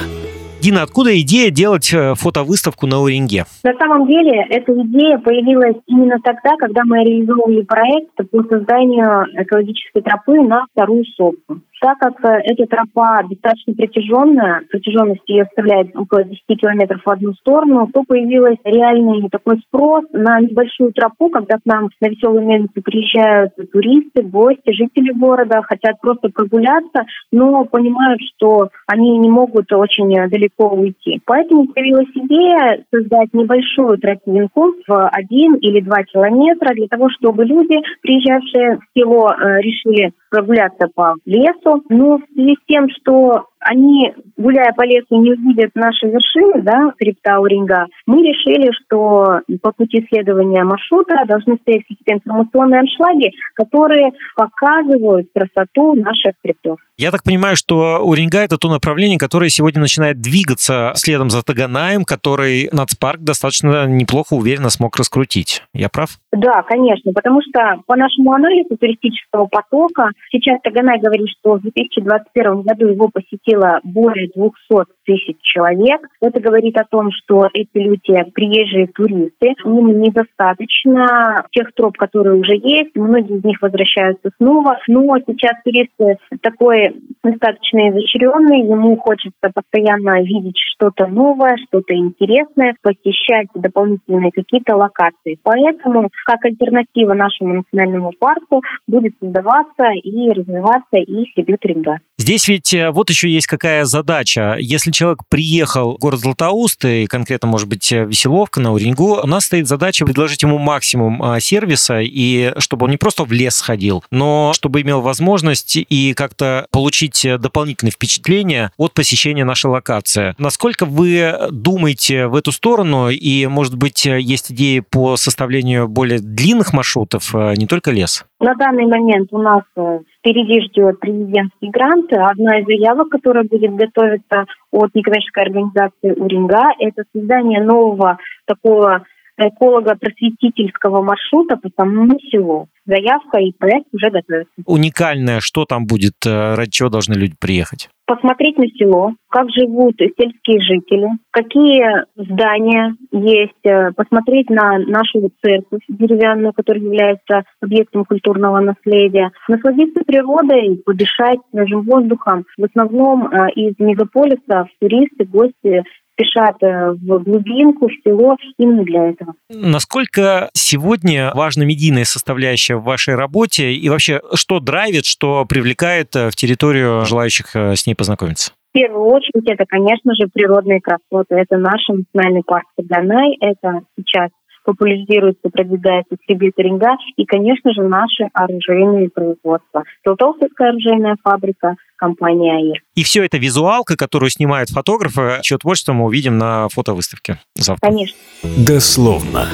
Дина, 0.66 0.82
откуда 0.82 1.16
идея 1.22 1.52
делать 1.52 1.94
э, 1.94 2.16
фотовыставку 2.16 2.88
на 2.88 3.00
Уринге? 3.00 3.46
На 3.64 3.74
самом 3.78 4.08
деле, 4.08 4.48
эта 4.50 4.74
идея 4.74 5.20
появилась 5.20 5.76
именно 5.86 6.18
тогда, 6.24 6.58
когда 6.58 6.82
мы 6.86 7.04
реализовывали 7.04 7.62
проект 7.62 8.16
по 8.32 8.44
созданию 8.46 9.28
экологической 9.44 10.02
тропы 10.02 10.42
на 10.42 10.66
вторую 10.72 11.06
сопку. 11.16 11.60
Так 11.86 12.00
как 12.00 12.16
э, 12.26 12.42
эта 12.46 12.66
тропа 12.66 13.22
достаточно 13.30 13.76
протяженная, 13.76 14.64
протяженность 14.72 15.22
ее 15.28 15.46
составляет 15.46 15.96
около 15.96 16.24
10 16.24 16.42
километров 16.60 17.00
в 17.06 17.10
одну 17.12 17.34
сторону, 17.34 17.88
то 17.94 18.02
появился 18.08 18.58
реальный 18.64 19.30
такой 19.30 19.60
спрос 19.68 20.04
на 20.12 20.40
небольшую 20.40 20.94
тропу, 20.94 21.30
когда 21.30 21.58
к 21.58 21.66
нам 21.66 21.90
на 22.02 22.08
веселую 22.08 22.44
мельницу 22.44 22.82
приезжают 22.84 23.54
туристы, 23.72 24.24
гости, 24.24 24.72
жители 24.72 25.12
города, 25.12 25.62
хотят 25.62 26.02
просто 26.02 26.30
прогуляться, 26.30 27.06
но 27.32 27.66
понимают, 27.66 28.20
что 28.36 28.70
они 28.88 29.20
не 29.20 29.30
могут 29.30 29.72
очень 29.72 30.10
далеко 30.28 30.70
уйти. 30.70 31.22
Поэтому 31.24 31.68
появилась 31.68 32.10
идея 32.16 32.84
создать 32.92 33.32
небольшую 33.34 34.00
тропинку 34.00 34.74
в 34.88 35.08
один 35.10 35.54
или 35.58 35.82
два 35.82 36.02
километра 36.02 36.74
для 36.74 36.88
того, 36.88 37.12
чтобы 37.12 37.46
люди, 37.46 37.78
приезжавшие 38.02 38.78
в 38.78 39.00
село, 39.00 39.30
э, 39.30 39.62
решили 39.62 40.14
прогуляться 40.36 40.88
по 40.94 41.16
лесу. 41.26 41.75
Но 41.90 42.18
в 42.18 42.24
связи 42.34 42.56
с 42.56 42.66
тем, 42.68 42.90
что 42.90 43.48
они, 43.66 44.14
гуляя 44.38 44.72
по 44.74 44.84
лесу, 44.84 45.20
не 45.22 45.34
увидят 45.34 45.72
наши 45.74 46.06
вершины, 46.06 46.62
да, 46.62 46.92
хребта 47.00 47.40
Уринга, 47.40 47.88
мы 48.06 48.22
решили, 48.22 48.72
что 48.72 49.42
по 49.62 49.72
пути 49.72 50.06
исследования 50.06 50.64
маршрута 50.64 51.26
должны 51.28 51.58
стоять 51.58 51.82
какие-то 51.88 52.14
информационные 52.14 52.82
аншлаги, 52.82 53.32
которые 53.56 54.12
показывают 54.36 55.30
красоту 55.34 55.96
наших 55.96 56.34
хребтов. 56.44 56.78
Я 56.98 57.12
так 57.12 57.24
понимаю, 57.24 57.56
что 57.58 58.00
Уринга– 58.04 58.40
это 58.46 58.58
то 58.58 58.70
направление, 58.70 59.18
которое 59.18 59.50
сегодня 59.50 59.82
начинает 59.82 60.22
двигаться 60.22 60.94
следом 60.96 61.30
за 61.30 61.44
Таганаем, 61.44 62.06
который 62.06 62.70
нацпарк 62.72 63.20
достаточно 63.20 63.86
неплохо, 63.88 64.34
уверенно 64.34 64.70
смог 64.70 64.96
раскрутить. 64.96 65.64
Я 65.74 65.90
прав? 65.90 66.12
Да, 66.32 66.62
конечно, 66.64 67.12
потому 67.14 67.42
что 67.42 67.82
по 67.88 67.96
нашему 67.96 68.32
анализу 68.32 68.78
туристического 68.78 69.48
потока 69.48 70.12
сейчас 70.32 70.60
Таганай 70.64 71.00
говорит, 71.00 71.28
что 71.40 71.56
в 71.56 71.62
2021 71.62 72.62
году 72.62 72.88
его 72.88 73.10
посетило 73.10 73.55
более 73.84 74.30
200 74.36 74.86
тысяч 75.06 75.38
человек. 75.42 76.02
Это 76.22 76.40
говорит 76.40 76.78
о 76.78 76.86
том, 76.86 77.12
что 77.12 77.48
эти 77.54 77.78
люди 77.78 78.24
приезжие 78.34 78.88
туристы, 78.88 79.54
им 79.64 80.02
недостаточно 80.02 81.46
тех 81.52 81.72
троп, 81.74 81.98
которые 81.98 82.40
уже 82.40 82.56
есть, 82.56 82.96
многие 82.96 83.38
из 83.38 83.44
них 83.44 83.62
возвращаются 83.62 84.32
снова, 84.38 84.80
но 84.88 85.18
сейчас 85.20 85.54
туристы 85.64 86.18
такой 86.42 86.96
достаточно 87.24 87.90
изощренный, 87.90 88.62
ему 88.62 88.98
хочется 88.98 89.52
постоянно 89.54 90.22
видеть 90.24 90.58
что-то 90.58 91.08
новое, 91.08 91.58
что-то 91.68 91.94
интересное, 91.94 92.76
посещать 92.82 93.48
дополнительные 93.54 94.32
какие-то 94.32 94.76
локации. 94.76 95.38
Поэтому 95.44 96.10
как 96.26 96.44
альтернатива 96.46 97.14
нашему 97.14 97.56
национальному 97.56 98.12
парку 98.20 98.62
будет 98.88 99.14
создаваться 99.20 99.92
и 100.04 100.30
развиваться 100.32 100.98
и 100.98 101.26
Ринга. 101.66 102.00
Здесь 102.18 102.48
ведь 102.48 102.74
э, 102.74 102.92
вот 102.92 103.10
еще 103.10 103.30
есть 103.30 103.45
какая 103.48 103.86
задача. 103.86 104.58
Если 104.60 104.92
человек 104.92 105.20
приехал 105.30 105.96
в 105.96 106.00
город 106.00 106.20
Златоуст, 106.20 106.84
и 106.86 107.06
конкретно, 107.08 107.48
может 107.48 107.68
быть, 107.68 107.92
э, 107.92 108.06
Веселовка 108.06 108.60
на 108.60 108.74
Уренгу, 108.74 109.22
у 109.24 109.28
нас 109.28 109.46
стоит 109.46 109.68
задача 109.68 110.06
предложить 110.06 110.44
ему 110.44 110.58
максимум 110.58 111.22
а, 111.22 111.40
сервиса, 111.40 112.00
и 112.02 112.54
чтобы 112.60 112.86
он 112.86 112.92
не 112.92 112.98
просто 112.98 113.24
в 113.24 113.32
лес 113.32 113.56
сходил, 113.56 114.04
но 114.12 114.52
чтобы 114.54 114.82
имел 114.82 115.02
возможность 115.02 115.78
и 115.78 116.14
как-то 116.14 116.68
получить 116.72 117.26
э, 117.26 117.38
дополнительные 117.38 117.92
впечатления 117.92 118.72
от 118.78 118.94
посещения 118.94 119.46
нашей 119.46 119.68
локации. 119.68 120.36
Насколько 120.38 120.86
вы 120.86 121.36
думаете 121.52 122.28
в 122.28 122.36
эту 122.36 122.52
сторону, 122.52 123.10
и, 123.10 123.48
может 123.48 123.76
быть, 123.76 124.06
есть 124.06 124.52
идеи 124.52 124.80
по 124.80 125.18
составлению 125.18 125.88
более 125.88 126.20
длинных 126.20 126.74
маршрутов, 126.74 127.34
не 127.34 127.68
только 127.68 127.92
лес? 127.92 128.26
На 128.46 128.54
данный 128.54 128.86
момент 128.86 129.30
у 129.32 129.40
нас 129.40 129.64
э, 129.76 130.00
впереди 130.20 130.62
ждет 130.62 131.00
президентский 131.00 131.72
грант. 131.72 132.14
Одна 132.14 132.60
из 132.60 132.66
заявок, 132.68 133.10
которая 133.10 133.44
будет 133.44 133.74
готовиться 133.74 134.46
от 134.70 134.94
некоммерческой 134.94 135.46
организации 135.46 136.12
Уринга, 136.12 136.66
это 136.78 137.06
создание 137.12 137.64
нового 137.64 138.20
такого 138.46 139.02
эколого-просветительского 139.38 141.02
маршрута 141.02 141.58
по 141.58 141.70
самому 141.78 142.20
селу. 142.32 142.68
Заявка 142.86 143.40
и 143.40 143.52
проект 143.52 143.88
уже 143.94 144.12
готовится. 144.12 144.54
Уникальное, 144.66 145.40
что 145.40 145.66
там 145.66 145.88
будет, 145.88 146.14
э, 146.26 146.56
ради 146.56 146.70
чего 146.72 146.90
должны 146.90 147.16
люди 147.16 147.36
приехать? 147.40 147.90
Посмотреть 148.06 148.60
на 148.60 148.68
село, 148.68 149.14
как 149.30 149.50
живут 149.50 149.96
сельские 149.98 150.62
жители, 150.62 151.08
какие 151.32 152.06
здания 152.16 152.96
есть, 153.12 153.66
э, 153.66 153.92
посмотреть 153.94 154.52
на 154.52 154.78
нашу 154.78 155.32
церковь 155.44 155.82
деревянную, 155.90 156.54
которая 156.54 156.84
является 156.84 157.44
объектом 157.62 158.06
культурного 158.06 158.60
наследия, 158.60 159.32
насладиться 159.48 160.04
природой, 160.06 160.80
подышать 160.86 161.40
свежим 161.50 161.82
воздухом. 161.82 162.46
В 162.58 162.66
основном 162.66 163.28
э, 163.28 163.50
из 163.56 163.74
мегаполиса 163.80 164.68
туристы, 164.80 165.26
гости 165.26 165.84
спешат 166.16 166.56
э, 166.64 166.92
в 166.92 167.24
глубинку, 167.24 167.88
в 167.88 167.92
село 168.04 168.38
именно 168.58 168.84
для 168.84 169.10
этого. 169.10 169.34
Насколько 169.50 170.50
сегодня 170.54 171.32
важна 171.36 171.66
медийная 171.66 172.06
составляющая 172.06 172.76
в 172.76 172.84
вашей 172.84 173.16
работе 173.16 173.74
и 173.74 173.90
вообще 173.90 174.22
что 174.34 174.60
драйвит, 174.60 175.06
что 175.06 175.46
привлекает 175.46 176.16
э, 176.16 176.30
в 176.30 176.36
территорию 176.36 177.06
желающих 177.06 177.56
э, 177.56 177.76
с 177.76 177.86
ней 177.86 177.96
познакомиться? 177.96 178.54
В 178.72 178.78
первую 178.78 179.06
очередь 179.06 179.48
это, 179.48 179.66
конечно 179.66 180.14
же, 180.16 180.28
природные 180.34 180.82
красоты. 180.82 181.36
Это 181.36 181.58
наш 181.58 181.82
национальный 181.88 182.44
парк 182.46 182.66
Таганай. 182.76 183.38
Это 183.40 183.82
сейчас 183.98 184.32
популяризируется, 184.66 185.50
продвигается 185.50 186.16
среди 186.26 186.52
ринга 186.58 186.98
и, 187.16 187.26
конечно 187.26 187.74
же, 187.74 187.84
наши 187.84 188.26
оружейные 188.34 189.10
производства. 189.10 189.84
Золотоустовская 190.04 190.70
оружейная 190.70 191.16
фабрика, 191.24 191.76
компания 191.96 192.56
АИР. 192.58 192.84
И 192.96 193.04
все 193.04 193.24
это 193.24 193.38
визуалка, 193.38 193.96
которую 193.96 194.30
снимают 194.30 194.70
фотографы, 194.70 195.40
чье 195.42 195.58
творчество 195.58 195.94
мы 195.94 196.06
увидим 196.06 196.38
на 196.38 196.68
фотовыставке 196.70 197.40
завтра. 197.56 197.88
Конечно. 197.88 198.18
Дословно. 198.58 199.48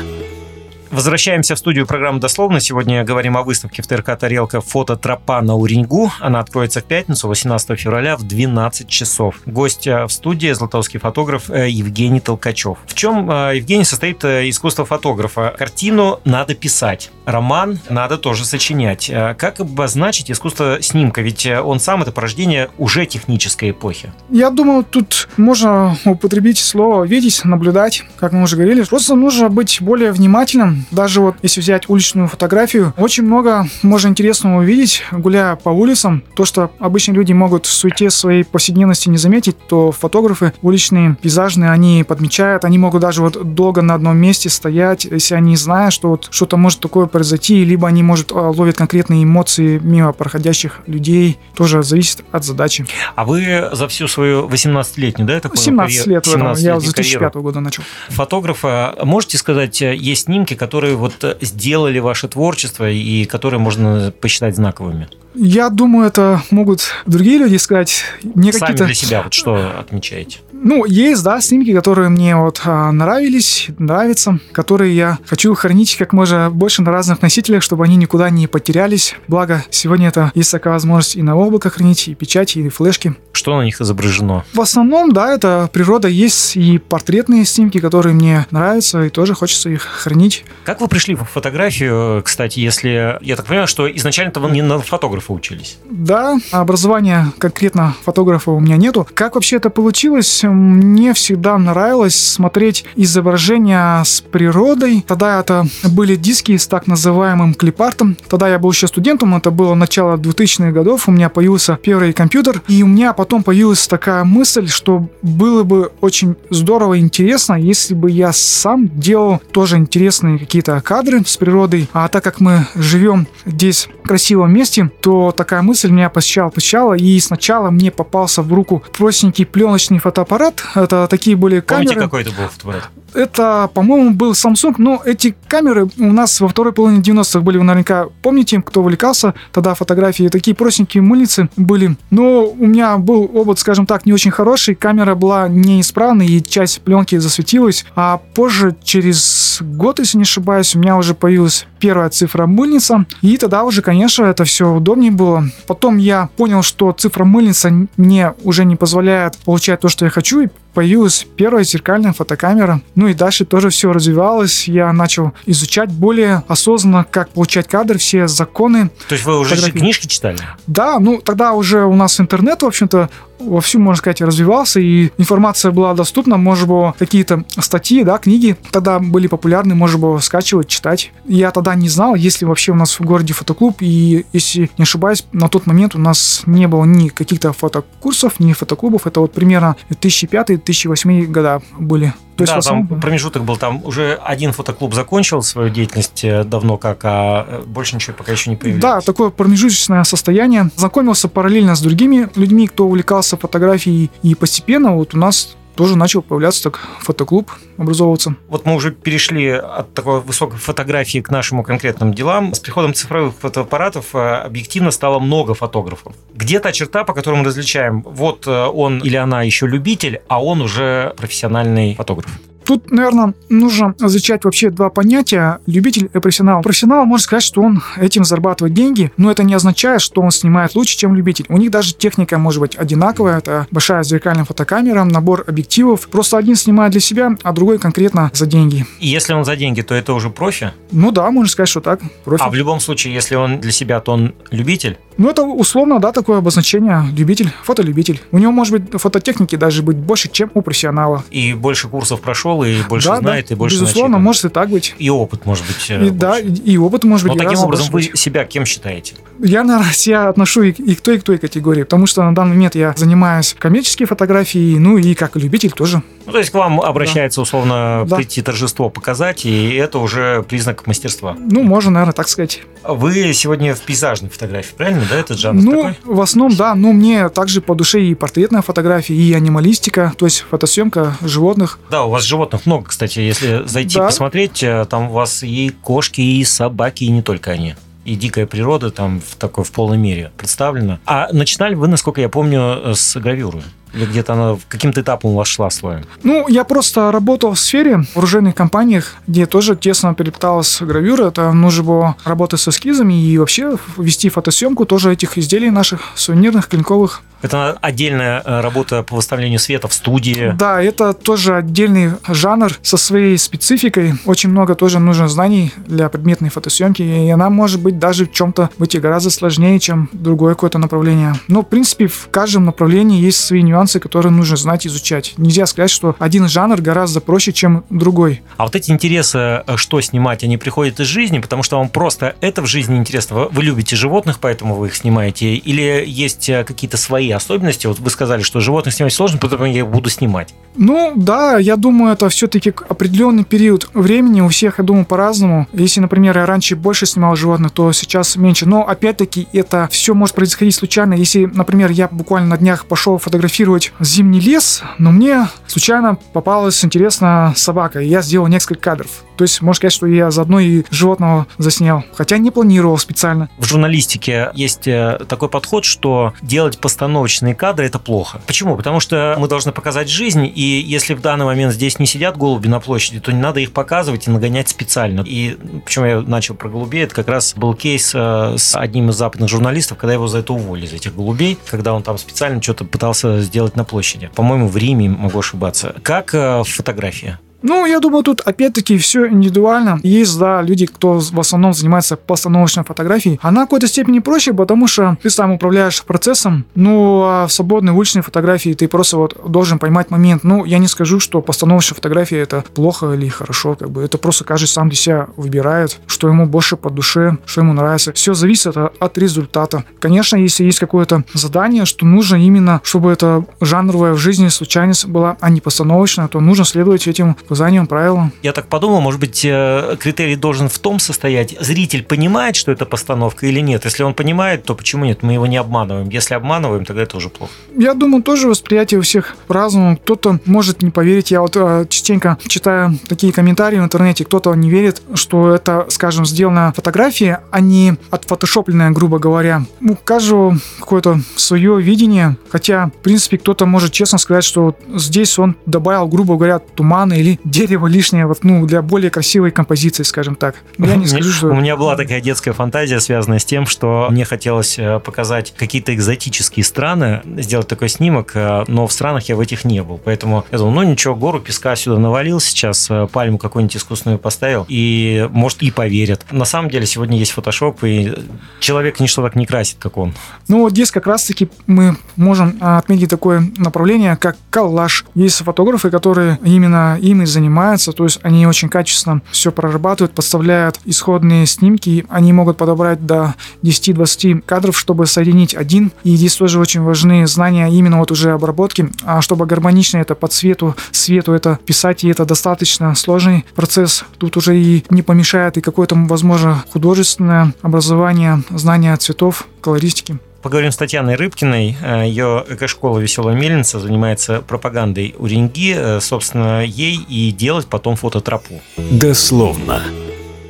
Возвращаемся 0.91 1.55
в 1.55 1.57
студию 1.57 1.88
программы 1.88 2.19
«Дословно». 2.19 2.60
Сегодня 2.60 3.05
говорим 3.05 3.38
о 3.38 3.43
выставке 3.43 3.81
в 3.81 3.88
ТРК 3.88 4.17
«Тарелка» 4.17 4.60
фототропа 4.60 5.41
на 5.41 5.55
Уренгу. 5.55 6.12
Она 6.19 6.41
откроется 6.41 6.81
в 6.81 6.83
пятницу, 6.83 7.29
18 7.29 7.79
февраля 7.79 8.17
в 8.17 8.24
12 8.24 8.89
часов. 8.89 9.39
Гость 9.45 9.88
э, 9.88 10.03
в 10.03 10.10
студии– 10.10 10.51
златовский 10.53 11.00
фотограф 11.00 11.50
э, 11.50 11.69
Евгений 11.69 12.19
Толкачев. 12.19 12.77
В 12.86 12.93
чем, 12.93 13.31
э, 13.31 13.55
Евгений, 13.55 13.86
состоит 13.86 14.25
искусство 14.25 14.83
фотографа? 14.83 15.55
Картину 15.57 16.19
надо 16.25 16.55
писать, 16.55 17.10
роман 17.25 17.80
надо 17.90 18.18
тоже 18.18 18.46
сочинять. 18.46 19.12
Как 19.38 19.60
обозначить 19.60 20.32
искусство 20.32 20.80
снимка? 20.82 21.22
Ведь 21.22 21.46
он 21.46 21.80
сам– 21.80 22.01
это 22.04 22.12
порождение 22.12 22.70
уже 22.78 23.06
технической 23.06 23.72
эпохи. 23.72 24.12
Я 24.30 24.50
думаю, 24.50 24.84
тут 24.84 25.30
можно 25.38 25.98
употребить 26.06 26.58
слово 26.60 27.04
«видеть», 27.04 27.44
«наблюдать», 27.44 28.04
как 28.18 28.34
мы 28.34 28.44
уже 28.44 28.56
говорили. 28.56 28.84
Просто 28.84 29.16
нужно 29.16 29.50
быть 29.50 29.82
более 29.82 30.12
внимательным 30.12 30.86
даже 30.92 31.22
вот 31.22 31.36
если 31.42 31.62
взять 31.62 31.90
уличную 31.90 32.28
фотографию, 32.28 32.94
очень 32.98 33.24
много 33.24 33.68
можно 33.82 34.10
интересного 34.10 34.60
увидеть, 34.60 35.04
гуляя 35.12 35.56
по 35.56 35.70
улицам. 35.70 36.24
То, 36.36 36.46
что 36.46 36.72
обычные 36.80 37.16
люди 37.16 37.34
могут 37.34 37.66
в 37.66 37.72
суете 37.72 38.10
своей 38.10 38.44
повседневности 38.44 39.10
не 39.10 39.18
заметить, 39.18 39.58
то 39.68 39.92
фотографы 39.92 40.54
уличные, 40.62 41.16
пейзажные, 41.22 41.72
они 41.72 42.04
подмечают, 42.04 42.66
они 42.66 42.78
могут 42.78 43.01
даже 43.01 43.22
вот 43.22 43.54
долго 43.54 43.82
на 43.82 43.96
одном 43.96 44.18
месте 44.18 44.50
стоять, 44.50 45.06
если 45.06 45.36
они 45.36 45.56
знают, 45.56 45.94
что 45.94 46.10
вот 46.10 46.28
что-то 46.32 46.58
может 46.58 46.80
такое 46.80 47.08
произойти, 47.22 47.63
либо 47.63 47.88
они, 47.88 48.01
может, 48.01 48.32
а, 48.32 48.50
ловят 48.50 48.78
конкретные 48.78 49.24
эмоции 49.24 49.78
мимо 49.78 50.12
проходящих 50.12 50.80
людей. 50.88 51.38
Тоже 51.56 51.84
зависит 51.84 52.24
от 52.32 52.44
задачи. 52.44 52.88
А 53.16 53.25
вы 53.25 53.70
за 53.72 53.88
всю 53.88 54.08
свою 54.08 54.48
18-летнюю, 54.48 55.28
да, 55.28 55.40
такую 55.40 55.60
17 55.60 56.08
лет, 56.08 56.25
17 56.25 56.63
я 56.63 56.80
с 56.80 56.84
2005 56.84 57.36
года 57.36 57.60
начал. 57.60 57.84
Фотографа, 58.10 58.96
можете 59.04 59.38
сказать, 59.38 59.82
есть 59.82 60.24
снимки, 60.25 60.56
которые 60.56 60.96
вот 60.96 61.24
э, 61.24 61.36
сделали 61.42 62.00
ваше 62.00 62.28
творчество 62.28 62.90
и 62.90 63.25
которые 63.25 63.60
можно 63.60 64.12
посчитать 64.20 64.56
знаковыми? 64.56 65.08
Я 65.36 65.70
думаю, 65.70 66.08
это 66.08 66.42
могут 66.50 66.82
другие 67.06 67.38
люди 67.38 67.58
сказать. 67.58 68.04
Не 68.24 68.51
Сами 68.51 68.62
какие-то... 68.62 68.86
для 68.86 68.96
себя 68.96 69.22
вот 69.22 69.34
что 69.34 69.80
отмечаете? 69.80 70.40
Ну, 70.63 70.86
есть, 70.86 71.24
да, 71.24 71.41
снимки, 71.41 71.74
которые 71.74 72.10
мне 72.10 72.36
вот 72.36 72.62
а, 72.65 72.91
нравились, 72.91 73.70
нравятся, 73.80 74.39
которые 74.51 74.96
я 74.96 75.18
хочу 75.25 75.56
хранить 75.56 75.96
как 75.98 76.13
можно 76.13 76.51
больше 76.51 76.84
на 76.84 76.91
разных 76.91 77.24
носителях, 77.24 77.63
чтобы 77.63 77.84
они 77.84 77.96
никуда 77.96 78.30
не 78.30 78.46
потерялись. 78.46 79.15
Благо, 79.27 79.65
сегодня 79.72 80.10
это 80.10 80.32
есть 80.36 80.51
такая 80.51 80.74
возможность 80.74 81.15
и 81.15 81.24
на 81.24 81.36
облако 81.36 81.72
хранить, 81.72 82.08
и 82.08 82.13
печати, 82.13 82.60
и 82.60 82.70
флешки. 82.70 83.15
Что 83.34 83.58
на 83.58 83.63
них 83.63 83.82
изображено? 83.82 84.46
В 84.53 84.62
основном, 84.62 85.12
да, 85.13 85.34
это 85.34 85.68
природа. 85.74 86.08
Есть 86.08 86.56
и 86.56 86.77
портретные 86.77 87.44
снимки, 87.46 87.80
которые 87.80 88.13
мне 88.13 88.46
нравятся, 88.51 89.06
и 89.06 89.10
тоже 89.10 89.34
хочется 89.34 89.70
их 89.70 89.82
хранить. 89.82 90.46
Как 90.63 90.80
вы 90.80 90.88
пришли 90.88 91.15
в 91.15 91.24
фотографию, 91.24 92.22
кстати, 92.24 92.60
если... 92.60 93.18
Я 93.22 93.36
так 93.36 93.48
понимаю, 93.48 93.68
что 93.68 93.89
изначально-то 93.91 94.39
вы 94.39 94.51
не 94.51 94.62
на 94.62 94.77
фотографа 94.80 95.34
учились? 95.34 95.80
Да, 95.89 96.38
образования 96.51 97.34
конкретно 97.39 97.96
фотографа 98.03 98.51
у 98.51 98.60
меня 98.60 98.77
нету. 98.77 99.08
Как 99.15 99.34
вообще 99.34 99.56
это 99.56 99.72
получилось? 99.72 100.44
Мне 100.51 101.13
всегда 101.13 101.58
нравилось 101.58 102.15
смотреть 102.15 102.86
изображения 102.96 104.03
с 104.03 104.22
природой. 104.22 105.03
Тогда 105.08 105.39
это 105.39 105.65
были 105.84 106.15
диски 106.15 106.58
с 106.58 106.67
так 106.67 106.88
называемым 106.88 107.53
клипартом. 107.53 108.17
Тогда 108.27 108.50
я 108.50 108.60
был 108.60 108.72
еще 108.72 108.88
студентом, 108.88 109.36
это 109.36 109.51
было 109.51 109.75
начало 109.75 110.17
2000-х 110.17 110.72
годов. 110.72 111.08
У 111.08 111.12
меня 111.12 111.29
появился 111.29 111.77
первый 111.81 112.13
компьютер, 112.13 112.62
и 112.67 112.84
у 112.84 112.88
меня 112.88 113.13
потом 113.13 113.43
появилась 113.43 113.88
такая 113.88 114.24
мысль, 114.24 114.67
что 114.67 115.08
было 115.22 115.63
бы 115.63 115.91
очень 116.01 116.36
здорово 116.50 116.96
и 116.96 117.00
интересно, 117.00 117.55
если 117.55 117.93
бы 117.93 118.12
я 118.12 118.31
сам 118.34 118.88
делал 118.88 119.41
тоже 119.51 119.77
интересные 119.77 120.39
какие-то 120.39 120.79
кадры 120.81 121.22
с 121.25 121.38
природой. 121.38 121.89
А 121.93 122.08
так 122.08 122.24
как 122.24 122.39
мы 122.39 122.65
живем 122.75 123.27
здесь 123.46 123.89
в 124.03 124.08
красивом 124.08 124.53
месте, 124.53 124.91
то 125.01 125.31
такая 125.31 125.62
мысль 125.62 125.91
меня 125.91 126.10
посещала, 126.10 126.50
посещала, 126.50 126.93
и 126.93 127.20
сначала 127.20 127.70
мне 127.70 127.91
попался 127.91 128.41
в 128.41 128.51
руку 128.53 128.84
простенький 128.98 129.46
пленочный 129.46 130.00
фотоаппарат, 130.00 130.40
фотоаппарат. 130.41 130.86
Это 130.86 131.07
такие 131.07 131.36
были 131.36 131.60
камеры. 131.60 131.86
Помните, 131.86 132.01
какой 132.01 132.21
это 132.21 132.31
был 132.31 132.48
фотоаппарат? 132.48 132.89
Это, 133.13 133.70
по-моему, 133.74 134.12
был 134.12 134.32
Samsung, 134.32 134.75
но 134.77 135.01
эти 135.06 135.36
камеры 135.48 135.88
у 135.98 136.12
нас 136.12 136.39
во 136.39 136.48
второй 136.48 136.74
половине 136.74 137.01
90-х 137.01 137.41
были, 137.41 137.58
вы 137.58 137.63
наверняка 137.63 138.08
помните, 138.22 138.62
кто 138.65 138.82
увлекался 138.82 139.34
тогда 139.51 139.74
фотографии, 139.74 140.30
такие 140.30 140.56
простенькие 140.56 141.01
мыльницы 141.01 141.50
были. 141.58 141.96
Но 142.10 142.46
у 142.46 142.65
меня 142.65 142.98
был 142.98 143.30
опыт, 143.34 143.60
скажем 143.60 143.86
так, 143.86 144.06
не 144.06 144.13
очень 144.13 144.32
хороший, 144.32 144.75
камера 144.75 145.15
была 145.15 145.48
неисправной, 145.48 146.27
и 146.27 146.44
часть 146.44 146.82
пленки 146.82 147.18
засветилась, 147.18 147.86
а 147.96 148.18
позже, 148.34 148.75
через 148.84 149.60
год, 149.62 150.00
если 150.00 150.18
не 150.18 150.24
ошибаюсь, 150.24 150.75
у 150.75 150.80
меня 150.80 150.98
уже 150.98 151.13
появилась 151.13 151.68
первая 151.80 152.10
цифра 152.10 152.46
мыльница, 152.46 153.06
и 153.22 153.38
тогда 153.38 153.63
уже, 153.63 153.82
конечно, 153.82 154.24
это 154.25 154.46
все 154.46 154.72
удобнее 154.72 155.12
было. 155.12 155.46
Потом 155.68 155.98
я 155.98 156.30
понял, 156.38 156.62
что 156.62 156.91
цифра 156.91 157.25
мыльница 157.25 157.88
мне 157.98 158.34
уже 158.44 158.65
не 158.65 158.75
позволяет 158.75 159.38
получать 159.39 159.80
то, 159.80 159.89
что 159.89 160.06
я 160.06 160.12
хочу, 160.12 160.41
и 160.41 160.48
появилась 160.74 161.25
первая 161.36 161.63
зеркальная 161.63 162.13
фотокамера. 162.13 162.82
Ну 162.96 163.08
и 163.08 163.13
дальше 163.13 163.46
тоже 163.46 163.70
все 163.70 163.92
развивалось. 163.92 164.68
Я 164.68 164.92
начал 164.94 165.34
изучать 165.46 165.92
более 165.92 166.44
осознанно, 166.48 167.04
как 167.04 167.30
получать 167.30 167.68
кадры, 167.68 167.98
все 167.98 168.28
законы. 168.28 168.90
То 169.08 169.13
есть 169.16 169.25
вы 169.25 169.40
уже 169.40 169.56
фотографии. 169.56 169.80
книжки 169.80 170.08
читали? 170.08 170.38
Да, 170.68 171.00
ну 171.00 171.22
тогда 171.22 171.54
уже 171.54 171.86
у 171.86 171.96
нас 171.96 172.20
интернет, 172.20 172.62
в 172.62 172.66
общем-то, 172.66 173.10
вовсю, 173.41 173.79
можно 173.79 173.98
сказать, 173.98 174.21
развивался, 174.21 174.79
и 174.79 175.10
информация 175.17 175.71
была 175.71 175.93
доступна, 175.93 176.38
можно 176.38 176.67
было 176.67 176.95
какие-то 176.98 177.43
статьи, 177.57 178.03
да, 178.03 178.17
книги 178.17 178.55
тогда 178.71 179.00
были 179.00 179.27
популярны, 179.27 179.75
можно 179.75 179.98
было 179.98 180.19
скачивать, 180.19 180.67
читать. 180.67 181.12
Я 181.25 181.51
тогда 181.51 181.75
не 181.75 181.89
знал, 181.89 182.15
есть 182.15 182.41
ли 182.41 182.48
вообще 182.48 182.71
у 182.71 182.75
нас 182.75 183.00
в 183.00 183.03
городе 183.03 183.33
фотоклуб, 183.33 183.77
и 183.81 184.25
если 184.33 184.69
не 184.77 184.83
ошибаюсь, 184.83 185.25
на 185.31 185.50
тот 185.50 185.65
момент 185.65 185.95
у 185.95 186.00
нас 186.00 186.43
не 186.45 186.67
было 186.67 186.86
ни 186.86 187.10
каких-то 187.10 187.53
фотокурсов, 187.53 188.39
ни 188.39 188.53
фотоклубов, 188.53 189.07
это 189.07 189.19
вот 189.19 189.33
примерно 189.33 189.75
2005-2008 189.89 191.25
года 191.25 191.62
были. 191.77 192.13
Да, 192.45 192.62
там 192.62 192.88
промежуток 192.88 193.43
был, 193.43 193.57
там 193.57 193.83
уже 193.83 194.19
один 194.24 194.51
фотоклуб 194.51 194.93
закончил 194.93 195.41
свою 195.41 195.69
деятельность 195.69 196.24
э, 196.24 196.43
давно 196.43 196.77
как, 196.77 197.01
а 197.03 197.45
э, 197.48 197.63
больше 197.65 197.95
ничего 197.95 198.15
пока 198.17 198.31
еще 198.31 198.50
не 198.50 198.55
появилось. 198.55 198.81
Да, 198.81 199.01
такое 199.01 199.29
промежуточное 199.29 200.03
состояние. 200.03 200.69
Знакомился 200.75 201.27
параллельно 201.27 201.75
с 201.75 201.81
другими 201.81 202.29
людьми, 202.36 202.67
кто 202.67 202.86
увлекался 202.86 203.38
фотографией, 203.38 204.12
и 204.24 204.36
постепенно 204.36 204.93
вот 204.95 205.13
у 205.13 205.17
нас 205.17 205.55
тоже 205.75 205.96
начал 205.96 206.22
появляться 206.22 206.63
так 206.63 206.80
фотоклуб 207.00 207.51
образовываться. 207.78 208.36
Вот 208.48 208.66
мы 208.66 208.75
уже 208.75 208.92
перешли 208.92 209.50
от 209.50 209.94
такой 209.94 210.22
высокой 210.22 210.58
фотографии 210.58 211.20
к 211.20 211.30
нашему 211.30 211.63
конкретным 211.63 212.13
делам. 212.13 212.54
С 212.54 212.60
приходом 212.60 212.94
цифровых 212.94 213.34
фотоаппаратов 213.36 214.13
э, 214.16 214.20
объективно 214.20 214.92
стало 214.92 215.20
много 215.20 215.54
фотографов. 215.54 216.13
Где 216.34 216.60
та 216.60 216.72
черта, 216.72 217.04
по 217.04 217.13
которой 217.13 217.36
мы 217.40 217.46
различаем? 217.46 218.01
Вот 218.04 218.48
э, 218.48 218.66
он 218.66 219.00
или 219.00 219.16
она 219.16 219.44
еще 219.44 219.68
любитель, 219.68 220.22
а 220.28 220.44
он 220.44 220.62
уже 220.62 221.13
профессиональный 221.18 221.96
фотограф. 221.96 222.32
Тут, 222.72 222.90
наверное, 222.90 223.34
нужно 223.50 223.96
различать 224.00 224.46
вообще 224.46 224.70
два 224.70 224.90
понятия– 224.90 225.60
любитель 225.66 226.10
и 226.13 226.20
профессионал. 226.20 226.62
Профессионал 226.62 227.06
может 227.06 227.25
сказать, 227.25 227.44
что 227.44 227.62
он 227.62 227.84
этим 227.98 228.24
зарабатывает 228.24 228.74
деньги, 228.74 229.12
но 229.18 229.30
это 229.30 229.44
не 229.44 229.54
означает, 229.54 230.00
что 230.00 230.22
он 230.22 230.32
снимает 230.32 230.74
лучше, 230.74 230.98
чем 230.98 231.13
любитель. 231.13 231.44
У 231.50 231.58
них 231.58 231.70
даже 231.70 231.94
техника 231.94 232.38
может 232.38 232.62
быть 232.62 232.78
одинаковая. 232.78 233.40
Это 233.40 233.68
большая 233.72 234.04
зеркальная 234.04 234.46
фотокамера, 234.46 235.04
набор 235.04 235.44
объективов. 235.46 236.08
Просто 236.08 236.38
один 236.38 236.56
снимает 236.56 236.94
для 236.94 237.01
себя, 237.01 237.36
а 237.44 237.51
другой 237.51 237.78
конкретно 237.78 238.32
за 238.34 238.46
деньги. 238.46 238.86
И 239.01 239.10
если 239.10 239.34
он 239.34 239.44
за 239.44 239.58
деньги, 239.58 239.82
то 239.82 239.94
это 239.94 240.13
уже 240.13 240.30
профи? 240.30 240.72
Ну 240.94 241.12
да, 241.12 241.30
можно 241.30 241.51
сказать, 241.51 241.68
что 241.68 241.82
так. 241.82 242.00
Профи. 242.24 242.42
А 242.42 242.50
в 242.50 242.56
любом 242.56 242.80
случае, 242.80 243.13
если 243.13 243.36
он 243.36 243.60
для 243.60 243.74
себя, 243.74 244.00
то 244.00 244.13
он 244.13 244.34
любитель? 244.50 244.98
Ну, 245.22 245.30
это 245.30 245.44
условно, 245.44 246.00
да, 246.00 246.12
такое 246.12 246.40
обозначение. 246.40 247.06
Любитель, 247.16 247.51
фотолюбитель. 247.63 248.20
У 248.32 248.40
него 248.40 248.51
может 248.51 248.74
быть 248.74 249.00
фототехники 249.00 249.56
даже 249.56 249.84
быть 249.84 249.98
больше, 249.98 250.30
чем 250.32 250.50
у 250.56 250.63
профессионала. 250.63 251.24
И 251.30 251.54
больше 251.54 251.90
курсов 251.90 252.22
прошел, 252.22 252.63
и 252.63 252.82
больше 252.90 253.10
да, 253.10 253.18
знает, 253.18 253.46
да. 253.50 253.54
и 253.54 253.58
больше 253.58 253.75
Безусловно, 253.75 254.18
начитан. 254.18 254.24
может 254.24 254.46
и 254.46 254.50
так 254.50 254.70
быть. 254.70 254.96
И 254.98 255.12
опыт 255.12 255.46
может 255.46 255.63
быть 255.68 255.90
и, 255.90 256.10
Да, 256.10 256.40
и 256.40 256.75
опыт 256.78 257.04
может 257.04 257.28
быть 257.28 257.38
Но 257.38 257.44
таким 257.44 257.60
образом 257.60 257.86
вы 257.92 258.00
быть. 258.00 258.18
себя 258.18 258.46
кем 258.46 258.66
считаете? 258.66 259.13
Я, 259.38 259.63
наверное, 259.63 259.94
себя 259.94 260.28
отношу 260.30 260.63
и, 260.63 260.72
и 260.72 260.96
к 260.96 261.01
той, 261.01 261.18
и 261.18 261.20
к 261.20 261.24
той 261.24 261.38
категории, 261.38 261.84
потому 261.84 262.08
что 262.08 262.24
на 262.24 262.34
данный 262.34 262.56
момент 262.56 262.74
я 262.74 262.96
занимаюсь 262.98 263.56
коммерческой 263.60 264.06
фотографией, 264.06 264.80
ну 264.80 264.98
и 264.98 265.13
как 265.13 265.36
любитель 265.36 265.72
тоже. 265.72 266.01
Ну, 266.25 266.32
то 266.32 266.38
есть 266.40 266.51
к 266.51 266.54
вам 266.54 266.82
обращается 266.82 267.38
да. 267.38 267.44
условно 267.44 268.06
да. 268.08 268.16
прийти 268.16 268.42
торжество 268.42 268.90
показать, 268.90 269.46
и 269.46 269.75
это 269.75 270.00
уже 270.00 270.44
признак 270.44 270.88
мастерства. 270.88 271.36
Ну, 271.40 271.63
можно, 271.63 271.92
наверное, 271.92 272.13
так 272.13 272.28
сказать. 272.28 272.62
Вы 272.84 273.34
сегодня 273.34 273.75
в 273.75 273.82
пейзажной 273.82 274.30
фотографии, 274.30 274.74
правильно, 274.75 275.04
да, 275.12 275.20
этот 275.20 275.38
жанр 275.38 275.62
Ну, 275.62 275.72
такой? 275.72 275.98
в 276.06 276.22
основном, 276.22 276.56
да, 276.58 276.74
но 276.75 276.91
мне 276.94 277.30
также 277.30 277.62
по 277.62 277.75
душе 277.75 278.01
и 278.03 278.15
портретная 278.15 278.62
фотография, 278.62 279.13
и 279.13 279.34
анималистика, 279.34 280.13
то 280.18 280.25
есть 280.25 280.46
фотосъемка 280.50 281.18
животных. 281.22 281.80
Да, 281.89 282.06
у 282.06 282.10
вас 282.10 282.24
животных 282.24 282.65
много, 282.65 282.86
кстати, 282.89 283.20
если 283.20 283.63
зайти 283.68 283.98
Да. 283.98 284.06
посмотреть, 284.08 284.63
э, 284.63 284.86
там 284.89 285.10
у 285.10 285.13
вас 285.13 285.44
и 285.44 285.70
кошки, 285.82 286.22
и 286.22 286.44
собаки, 286.44 287.03
и 287.03 287.10
не 287.12 287.22
только 287.22 287.51
они. 287.51 287.75
И 288.03 288.15
дикая 288.15 288.46
природа 288.46 288.89
там 288.89 289.22
в 289.22 289.36
такой 289.36 289.63
в 289.63 289.72
полной 289.72 289.98
мере 289.98 290.31
представлена. 290.38 291.00
А 291.05 291.27
начинали 291.31 291.75
вы, 291.75 291.88
насколько 291.88 292.22
я 292.22 292.29
помню, 292.29 292.81
э, 292.84 292.93
с 292.96 293.20
гравюры? 293.20 293.62
Или 293.93 294.05
где-то 294.05 294.34
она 294.34 294.58
каким-то 294.70 295.01
этапом 295.01 295.31
у 295.31 295.36
вас 295.36 295.48
шла 295.48 295.70
своим? 295.70 296.05
Ну, 296.24 296.48
я 296.48 296.63
просто 296.63 297.12
работал 297.12 297.53
в 297.53 297.60
сфере 297.60 298.03
в 298.13 298.17
оружейных 298.17 298.55
компаниях, 298.55 299.15
где 299.27 299.46
тоже 299.46 299.75
тесно 299.75 300.15
переплеталась 300.15 300.81
гравюра. 300.81 301.27
Это 301.27 301.51
нужно 301.51 301.84
было 301.84 302.15
работать 302.24 302.62
с 302.62 302.67
эскизами 302.70 303.13
и 303.13 303.38
вообще 303.38 303.77
вести 303.98 304.29
фотосъемку 304.29 304.86
тоже 304.86 305.12
этих 305.12 305.38
изделий 305.38 305.70
наших 305.70 306.01
сувенирных, 306.15 306.70
клинковых. 306.70 307.22
Это 307.41 307.77
отдельная 307.81 308.41
э, 308.43 308.62
работа 308.62 309.03
по 309.03 309.15
выставлению 309.15 309.60
света 309.60 309.88
в 309.88 309.93
студии. 309.93 310.53
Да, 310.57 310.81
это 310.81 311.13
тоже 311.13 311.55
отдельный 311.55 312.12
жанр 312.27 312.77
со 312.81 312.98
своей 312.98 313.38
спецификой. 313.38 314.13
Очень 314.25 314.50
много 314.50 314.75
тоже 314.75 315.00
нужно 315.00 315.27
знаний 315.27 315.71
для 315.88 316.10
предметной 316.10 316.50
фотосъемки, 316.50 317.01
и 317.01 317.29
она 317.29 317.50
может 317.50 317.81
быть 317.81 318.00
даже 318.00 318.25
в 318.25 318.31
чем-то 318.31 318.69
быть 318.77 318.95
и 318.95 319.00
гораздо 319.00 319.29
сложнее, 319.29 319.79
чем 319.79 320.10
другое 320.13 320.53
какое-то 320.53 320.77
направление. 320.77 321.33
Но, 321.48 321.62
в 321.62 321.65
принципе, 321.65 322.07
в 322.07 322.29
каждом 322.29 322.65
направлении 322.65 323.21
есть 323.21 323.39
свои 323.39 323.62
нюансы, 323.62 324.00
которые 324.00 324.31
нужно 324.31 324.57
знать, 324.57 324.86
изучать. 324.86 325.33
Нельзя 325.38 325.65
сказать, 325.65 325.91
что 325.91 326.15
один 326.19 326.48
жанр 326.48 326.81
гораздо 326.81 327.21
проще, 327.21 327.53
чем 327.53 327.83
другой. 327.89 328.41
А 328.57 328.63
вот 328.63 328.75
эти 328.75 328.91
интересы, 328.91 329.63
э, 329.65 329.77
что 329.77 330.00
снимать, 330.01 330.43
они 330.43 330.57
приходят 330.57 331.00
из 331.00 331.07
жизни, 331.07 331.39
потому 331.39 331.63
что 331.63 331.77
вам 331.77 331.89
просто 331.89 332.36
это 332.41 332.62
в 332.62 332.67
жизни 332.67 332.98
интересно. 332.98 333.36
Вы, 333.36 333.48
вы 333.50 333.63
любите 333.63 333.95
животных, 333.95 334.39
поэтому 334.39 334.75
вы 334.75 334.88
их 334.88 334.95
снимаете? 334.95 335.55
Или 335.55 336.03
есть 336.05 336.50
э, 336.50 336.63
какие-то 336.63 336.98
свои 336.98 337.30
особенности? 337.35 337.88
Вот 337.88 338.00
вы 338.00 338.09
сказали, 338.09 338.41
что 338.41 338.59
животных 338.59 338.93
снимать 338.93 339.13
сложно, 339.13 339.39
поэтому 339.39 339.65
я 339.65 339.79
их 339.79 339.88
буду 339.88 340.09
снимать. 340.09 340.53
Ну, 340.75 341.13
да, 341.15 341.57
я 341.57 341.75
думаю, 341.75 342.13
это 342.13 342.29
все-таки 342.29 342.73
определенный 342.88 343.43
период 343.43 343.89
времени. 343.93 344.41
У 344.41 344.47
всех, 344.47 344.79
я 344.79 344.83
думаю, 344.83 345.05
по-разному. 345.05 345.67
Если, 345.73 346.00
например, 346.00 346.38
я 346.38 346.45
раньше 346.45 346.75
больше 346.75 347.05
снимал 347.05 347.35
животных, 347.35 347.71
то 347.71 347.91
сейчас 347.91 348.35
меньше. 348.35 348.65
Но, 348.65 348.88
опять-таки, 348.88 349.47
это 349.53 349.89
все 349.91 350.13
может 350.13 350.35
происходить 350.35 350.75
случайно. 350.75 351.13
Если, 351.13 351.45
например, 351.45 351.91
я 351.91 352.07
буквально 352.07 352.50
на 352.50 352.57
днях 352.57 352.85
пошел 352.85 353.17
фотографировать 353.17 353.91
зимний 354.00 354.39
лес, 354.39 354.81
но 354.97 355.11
мне 355.11 355.47
случайно 355.67 356.17
попалась 356.33 356.83
интересная 356.85 357.53
собака, 357.55 358.00
и 358.00 358.07
я 358.07 358.21
сделал 358.21 358.47
несколько 358.47 358.81
кадров. 358.81 359.23
То 359.41 359.45
есть, 359.45 359.60
можно 359.63 359.77
сказать, 359.77 359.93
что 359.93 360.05
я 360.05 360.29
заодно 360.29 360.60
и 360.60 360.83
животного 360.91 361.48
заснял. 361.57 362.03
Хотя 362.13 362.38
не 362.38 362.51
планировал 362.51 363.00
специально. 363.00 363.50
В 363.57 363.65
журналистике 363.65 364.51
есть 364.53 364.88
э, 364.88 365.17
такой 365.27 365.50
подход, 365.50 365.83
что 365.83 366.36
делать 366.43 366.77
постановочные 366.77 367.55
кадры– 367.55 367.86
это 367.88 367.98
плохо. 367.98 368.39
Почему? 368.45 368.77
Потому 368.77 369.00
что 369.00 369.36
мы 369.39 369.48
должны 369.48 369.71
показать 369.71 370.10
жизнь, 370.10 370.45
и 370.45 370.62
если 370.86 371.15
в 371.15 371.21
данный 371.21 371.45
момент 371.45 371.74
здесь 371.74 371.98
не 371.98 372.05
сидят 372.05 372.38
голуби 372.38 372.67
на 372.67 372.79
площади, 372.79 373.19
то 373.19 373.31
не 373.31 373.41
надо 373.41 373.62
их 373.62 373.71
показывать 373.71 374.27
и 374.27 374.29
нагонять 374.29 374.69
специально. 374.69 375.21
И 375.21 375.57
почему 375.86 376.05
я 376.05 376.21
начал 376.21 376.53
про 376.53 376.69
голубей, 376.69 377.05
это 377.05 377.15
как 377.15 377.27
раз 377.27 377.55
был 377.55 377.74
кейс 377.74 378.12
э, 378.13 378.57
с 378.60 378.75
одним 378.75 379.10
из 379.10 379.15
западных 379.15 379.50
журналистов, 379.50 379.98
когда 379.98 380.13
его 380.13 380.27
за 380.27 380.38
это 380.38 380.53
уволили, 380.53 380.86
за 380.86 380.98
этих 380.98 381.15
голубей, 381.15 381.57
когда 381.67 381.95
он 381.95 382.03
там 382.03 382.19
специально 382.19 382.62
что-то 382.62 382.86
пытался 382.86 383.41
сделать 383.41 383.75
на 383.75 383.86
площади. 383.86 384.29
По-моему, 384.36 384.67
в 384.67 384.77
Риме, 384.77 385.10
могу 385.10 385.39
ошибаться. 385.39 385.95
Как 386.03 386.36
э, 386.36 386.62
фотография? 386.63 387.39
Ну, 387.62 387.86
я 387.86 388.00
думаю, 388.00 388.24
тут 388.24 388.41
опять-таки 388.41 388.98
все 388.98 389.27
индивидуально. 389.27 390.00
Есть, 390.03 390.38
да, 390.38 390.62
люди, 390.62 390.86
кто 390.86 391.20
в 391.20 391.39
основном 391.39 391.74
занимается 391.74 392.15
постановочной 392.18 392.84
фотографией. 392.84 393.39
Она 393.41 393.62
в 393.62 393.65
какой-то 393.65 393.88
степени 393.88 394.20
проще, 394.20 394.53
потому 394.53 394.88
что 394.88 395.18
ты 395.22 395.30
сам 395.30 395.51
управляешь 395.51 396.03
процессом. 396.03 396.65
Ну, 396.75 397.24
а 397.24 397.48
в 397.48 397.53
свободной 397.53 397.94
уличной 397.94 398.22
фотографии 398.22 398.74
ты 398.74 398.88
просто 398.88 399.18
вот 399.18 399.38
должен 399.48 399.80
поймать 399.80 400.12
момент. 400.12 400.44
Ну, 400.44 400.65
я 400.65 400.77
не 400.80 400.88
скажу, 400.88 401.20
что 401.20 401.41
постановочная 401.41 401.96
фотография 401.96 402.39
это 402.39 402.63
плохо 402.74 403.13
или 403.13 403.27
хорошо, 403.27 403.75
как 403.75 403.91
бы. 403.91 404.03
Это 404.03 404.18
просто 404.18 404.44
каждый 404.44 404.68
сам 404.68 404.89
для 404.89 404.98
себя 404.98 405.27
выбирает, 405.38 406.00
что 406.08 406.27
ему 406.27 406.46
больше 406.46 406.77
по 406.77 406.89
душе, 406.89 407.38
что 407.46 407.62
ему 407.62 407.74
нравится. 407.74 408.13
Все 408.13 408.34
зависит 408.34 408.75
от, 408.77 408.94
от 409.00 409.18
результата. 409.18 409.84
Конечно, 410.00 410.36
если 410.38 410.63
есть 410.63 410.80
какое-то 410.80 411.24
задание, 411.34 411.86
что 411.86 412.05
нужно 412.05 412.35
именно, 412.35 412.81
чтобы 412.83 413.12
это 413.12 413.46
жанровая 413.59 414.14
в 414.14 414.18
жизни 414.18 414.48
случайность 414.48 415.05
была, 415.05 415.38
а 415.40 415.50
не 415.50 415.62
постановочная, 415.62 416.27
то 416.27 416.40
нужно 416.40 416.66
следовать 416.66 417.07
этим 417.07 417.35
указаниям, 417.51 417.85
правилам. 417.85 418.31
Я 418.44 418.53
так 418.53 418.68
подумал, 418.68 419.01
может 419.01 419.20
быть, 419.20 419.44
э, 419.44 419.98
критерий 420.00 420.37
должен 420.37 420.70
в 420.70 420.79
том 420.79 421.00
состоять, 421.00 421.55
зритель 421.59 422.03
понимает, 422.03 422.55
что 422.55 422.72
это 422.72 422.85
постановка 422.85 423.46
или 423.46 423.59
нет. 423.59 423.83
Если 423.83 424.03
он 424.03 424.14
понимает, 424.14 424.64
то 424.64 424.74
почему 424.74 425.03
нет? 425.03 425.22
Мы 425.22 425.33
его 425.33 425.48
не 425.48 425.57
обманываем. 425.57 426.07
Если 426.09 426.33
обманываем, 426.33 426.85
тогда 426.85 427.01
это 427.01 427.18
уже 427.18 427.29
плохо. 427.29 427.51
Я 427.77 427.94
думаю, 427.94 428.24
тоже 428.24 428.48
восприятие 428.48 429.00
у 429.00 429.03
всех 429.03 429.35
по-разному. 429.48 429.98
Кто-то 429.98 430.40
может 430.46 430.81
не 430.81 430.92
поверить. 430.92 431.31
Я 431.31 431.42
вот 431.42 431.57
э, 431.57 431.85
частенько 431.90 432.37
читаю 432.48 432.98
такие 433.09 433.33
комментарии 433.33 433.79
в 433.79 433.83
интернете. 433.83 434.24
Кто-то 434.24 434.53
не 434.55 434.70
верит, 434.70 435.01
что 435.16 435.53
это, 435.53 435.87
скажем, 435.90 436.25
сделана 436.25 436.72
фотография, 436.74 437.42
а 437.51 437.59
не 437.59 437.96
отфотошопленная, 438.11 438.92
грубо 438.92 439.20
говоря. 439.20 439.66
У 439.81 439.96
каждого 439.96 440.57
какое-то 440.79 441.20
свое 441.35 441.81
видение. 441.81 442.37
Хотя, 442.50 442.87
в 442.87 443.03
принципе, 443.03 443.37
кто-то 443.37 443.66
может 443.66 443.92
честно 443.92 444.18
сказать, 444.18 444.46
что 444.46 444.77
здесь 444.96 445.37
он 445.37 445.57
добавил, 445.66 446.07
грубо 446.07 446.37
говоря, 446.37 446.59
тумана 446.59 447.14
или 447.14 447.41
дерево 447.44 447.88
лишнее, 447.88 448.25
вот, 448.25 448.44
ну, 448.44 448.66
для 448.66 448.82
более 448.82 449.10
красивой 449.10 449.51
композиции, 449.51 450.04
скажем 450.04 450.36
так. 450.36 450.56
Но 450.77 450.88
Я 450.88 450.96
не 450.96 451.08
скажу, 451.08 451.32
что... 451.32 451.48
У 451.48 451.56
меня 451.56 451.75
была 451.75 451.96
такая 451.96 452.22
детская 452.22 452.54
фантазия, 452.54 453.00
связанная 453.00 453.40
с 453.40 453.46
тем, 453.46 453.66
что 453.66 454.08
мне 454.10 454.25
хотелось 454.25 454.77
э, 454.77 455.00
показать 455.00 455.54
какие-то 455.58 455.94
экзотические 455.94 456.64
страны, 456.64 457.22
сделать 457.38 457.68
такой 457.68 457.90
снимок, 457.90 458.32
э, 458.36 458.64
но 458.68 458.88
в 458.88 458.92
странах 458.92 459.30
я 459.30 459.36
в 459.36 459.40
этих 459.40 459.66
не 459.66 459.84
был. 459.84 460.00
Поэтому 460.04 460.46
я 460.51 460.58
думал, 460.58 460.74
ну 460.74 460.84
ничего, 460.84 461.16
гору 461.16 461.40
песка 461.40 461.75
сюда 461.75 462.00
навалил 462.00 462.40
сейчас, 462.40 462.90
э, 462.90 463.08
пальму 463.12 463.38
какую-нибудь 463.38 463.77
искусственную 463.77 464.20
поставил, 464.20 464.66
и, 464.68 465.27
может, 465.32 465.62
и 465.62 465.72
поверят. 465.72 466.25
На 466.32 466.46
самом 466.46 466.70
деле, 466.70 466.86
сегодня 466.86 467.18
есть 467.18 467.32
фотошоп, 467.32 467.84
и 467.84 468.14
человек 468.60 469.00
ничто 469.00 469.22
так 469.22 469.36
не 469.36 469.46
красит, 469.46 469.77
как 469.80 469.98
он. 469.98 470.14
Ну 470.48 470.60
вот 470.60 470.72
здесь 470.72 470.92
как 470.92 471.08
раз-таки 471.08 471.50
мы 471.68 471.98
можем 472.16 472.58
а, 472.60 472.77
отметить 472.77 473.10
такое 473.10 473.44
направление, 473.58 474.16
как 474.16 474.38
коллаж. 474.50 475.06
Есть 475.16 475.38
фотографы, 475.44 475.90
которые 475.90 476.40
именно 476.44 476.98
им 477.01 477.22
и 477.22 477.25
занимаются, 477.31 477.91
то 477.91 478.03
есть 478.03 478.20
они 478.22 478.46
очень 478.46 478.70
качественно 478.70 479.22
все 479.31 479.51
прорабатывают, 479.51 480.13
подставляют 480.13 480.79
исходные 480.85 481.46
снимки, 481.46 482.05
они 482.09 482.33
могут 482.33 482.57
подобрать 482.57 483.05
до 483.05 483.35
10-20 483.63 484.41
кадров, 484.41 484.77
чтобы 484.77 485.05
соединить 485.05 485.55
один. 485.55 485.91
И 486.03 486.15
здесь 486.15 486.35
тоже 486.35 486.59
очень 486.59 486.81
важны 486.81 487.25
знания 487.27 487.70
именно 487.70 488.00
вот 488.00 488.11
уже 488.11 488.31
обработки, 488.31 488.89
а 489.03 489.22
чтобы 489.22 489.46
гармонично 489.46 489.98
это 489.98 490.15
по 490.15 490.27
цвету, 490.27 490.75
свету 490.91 491.33
это 491.33 491.59
писать, 491.65 492.03
и 492.03 492.09
это 492.09 492.25
достаточно 492.25 492.94
сложный 492.96 493.46
процесс. 493.55 494.05
Тут 494.17 494.37
уже 494.37 494.59
и 494.59 494.83
не 494.89 495.01
помешает 495.01 495.57
и 495.57 495.61
какое-то, 495.61 495.96
возможно, 495.96 496.63
художественное 496.72 497.53
образование, 497.61 498.44
знание 498.51 498.96
цветов, 498.98 499.48
колористики. 499.61 500.20
Поговорим 500.42 500.72
с 500.72 500.77
Татьяной 500.77 501.16
Рыбкиной. 501.16 501.75
Э, 501.84 502.04
Ее 502.08 502.44
эко-школа 502.50 502.98
«Веселая 503.00 503.36
мельница» 503.36 503.80
занимается 503.80 504.42
пропагандой 504.42 505.14
Уреньги. 505.20 505.75
Э, 505.77 506.00
Собственно, 506.00 506.64
ей 506.66 506.98
и 507.08 507.32
делать 507.32 507.68
потом 507.70 507.96
фототропу. 507.96 508.60
Дословно. 508.77 509.82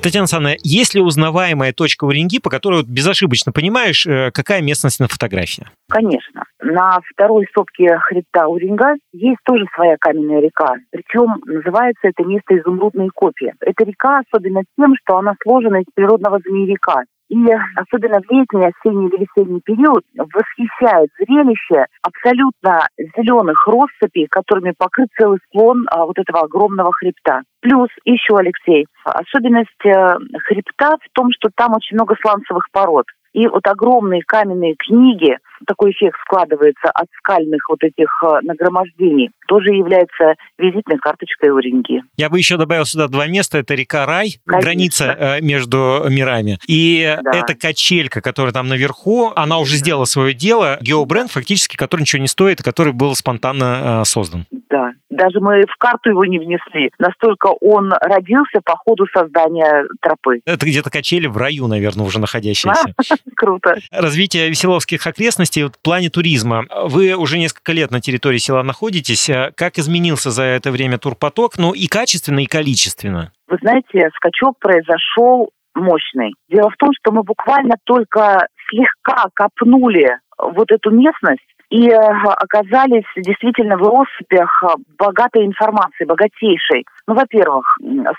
Татьяна 0.01 0.23
Александровна, 0.23 0.57
есть 0.63 0.95
ли 0.95 1.01
узнаваемая 1.01 1.73
точка 1.73 2.05
Уреньги, 2.05 2.39
по 2.39 2.49
которой 2.49 2.77
вот 2.77 2.87
безошибочно 2.87 3.51
понимаешь, 3.51 4.07
э, 4.07 4.31
какая 4.31 4.61
местность 4.61 4.99
на 4.99 5.07
фотографии? 5.07 5.67
Конечно. 5.89 6.43
На 6.59 6.99
второй 7.13 7.45
сопке 7.53 7.97
хребта 7.99 8.47
Уренга 8.47 8.95
есть 9.13 9.39
тоже 9.45 9.65
своя 9.75 9.97
каменная 9.99 10.41
река. 10.41 10.75
Причем 10.91 11.41
называется 11.45 12.07
это 12.07 12.23
место 12.23 12.57
изумрудные 12.57 13.09
копии. 13.13 13.53
Эта 13.59 13.83
река 13.83 14.21
особенно 14.25 14.61
тем, 14.79 14.95
что 15.03 15.17
она 15.17 15.33
сложена 15.43 15.81
из 15.81 15.85
природного 15.93 16.39
змеевика. 16.39 17.03
И 17.31 17.37
особенно 17.77 18.19
в 18.19 18.29
летний, 18.29 18.65
осенний 18.67 19.07
или 19.07 19.23
весенний 19.23 19.61
период 19.61 20.03
восхищает 20.17 21.09
зрелище 21.17 21.85
абсолютно 22.03 22.85
зеленых 23.15 23.55
россыпей, 23.67 24.27
которыми 24.29 24.73
покрыт 24.77 25.07
целый 25.17 25.39
склон 25.47 25.85
а, 25.89 26.05
вот 26.05 26.19
этого 26.19 26.41
огромного 26.41 26.91
хребта. 26.91 27.43
Плюс 27.61 27.87
еще, 28.03 28.35
Алексей, 28.35 28.85
особенность 29.05 29.69
э, 29.85 30.17
хребта 30.43 30.97
в 30.97 31.09
том, 31.13 31.29
что 31.31 31.49
там 31.55 31.71
очень 31.71 31.95
много 31.95 32.15
сланцевых 32.21 32.65
пород. 32.73 33.05
И 33.31 33.47
вот 33.47 33.65
огромные 33.65 34.23
каменные 34.27 34.75
книги 34.75 35.37
такой 35.65 35.91
эффект 35.91 36.17
складывается 36.25 36.89
от 36.93 37.07
скальных 37.17 37.61
вот 37.69 37.83
этих 37.83 38.07
э, 38.23 38.39
нагромождений, 38.43 39.31
тоже 39.47 39.69
является 39.71 40.35
визитной 40.57 40.97
карточкой 40.97 41.51
Уринги. 41.51 42.03
Я 42.17 42.29
бы 42.29 42.37
еще 42.37 42.57
добавил 42.57 42.85
сюда 42.85 43.07
два 43.07 43.27
места. 43.27 43.59
Это 43.59 43.73
река 43.73 44.05
Рай, 44.05 44.39
Конечно. 44.45 44.61
граница 44.61 45.17
э, 45.19 45.41
между 45.41 46.05
мирами. 46.09 46.57
И 46.67 47.17
да. 47.23 47.31
эта 47.31 47.55
качелька, 47.55 48.21
которая 48.21 48.53
там 48.53 48.67
наверху, 48.67 49.31
она 49.35 49.59
уже 49.59 49.75
сделала 49.75 50.05
свое 50.05 50.33
дело. 50.33 50.77
Геобренд 50.81 51.31
фактически, 51.31 51.75
который 51.75 52.01
ничего 52.01 52.21
не 52.21 52.27
стоит, 52.27 52.59
и 52.59 52.63
который 52.63 52.93
был 52.93 53.15
спонтанно 53.15 54.03
создан. 54.05 54.45
Да. 54.69 54.91
Даже 55.09 55.41
мы 55.41 55.63
в 55.63 55.75
карту 55.77 56.11
его 56.11 56.23
не 56.25 56.39
внесли. 56.39 56.89
Настолько 56.97 57.47
он 57.59 57.91
родился 57.99 58.61
по 58.63 58.77
ходу 58.77 59.05
создания 59.13 59.85
тропы. 60.01 60.39
Это 60.45 60.65
где-то 60.65 60.89
качели 60.89 61.27
в 61.27 61.35
раю, 61.35 61.67
наверное, 61.67 62.05
уже 62.05 62.19
находящиеся. 62.19 62.93
Круто. 63.35 63.75
Развитие 63.91 64.49
веселовских 64.49 65.05
окрестностей 65.05 65.50
в 65.57 65.81
плане 65.83 66.09
туризма. 66.09 66.65
Вы 66.83 67.13
уже 67.15 67.37
несколько 67.37 67.71
лет 67.71 67.91
на 67.91 68.01
территории 68.01 68.37
села 68.37 68.63
находитесь. 68.63 69.29
Как 69.55 69.77
изменился 69.77 70.31
за 70.31 70.43
это 70.43 70.71
время 70.71 70.97
турпоток? 70.97 71.57
Ну 71.57 71.73
и 71.73 71.87
качественно, 71.87 72.39
и 72.39 72.45
количественно. 72.45 73.31
Вы 73.47 73.57
знаете, 73.61 74.09
скачок 74.15 74.57
произошел 74.59 75.49
мощный. 75.75 76.33
Дело 76.49 76.69
в 76.69 76.77
том, 76.77 76.89
что 76.99 77.11
мы 77.11 77.23
буквально 77.23 77.75
только 77.85 78.47
слегка 78.69 79.25
копнули 79.33 80.17
вот 80.37 80.71
эту 80.71 80.91
местность, 80.91 81.41
и 81.69 81.87
э, 81.87 81.95
оказались 81.95 83.05
действительно 83.15 83.77
в 83.77 83.83
россыпях 83.83 84.63
э, 84.63 84.75
богатой 84.97 85.45
информации, 85.45 86.03
богатейшей. 86.03 86.85
Ну, 87.07 87.15
во-первых, 87.15 87.65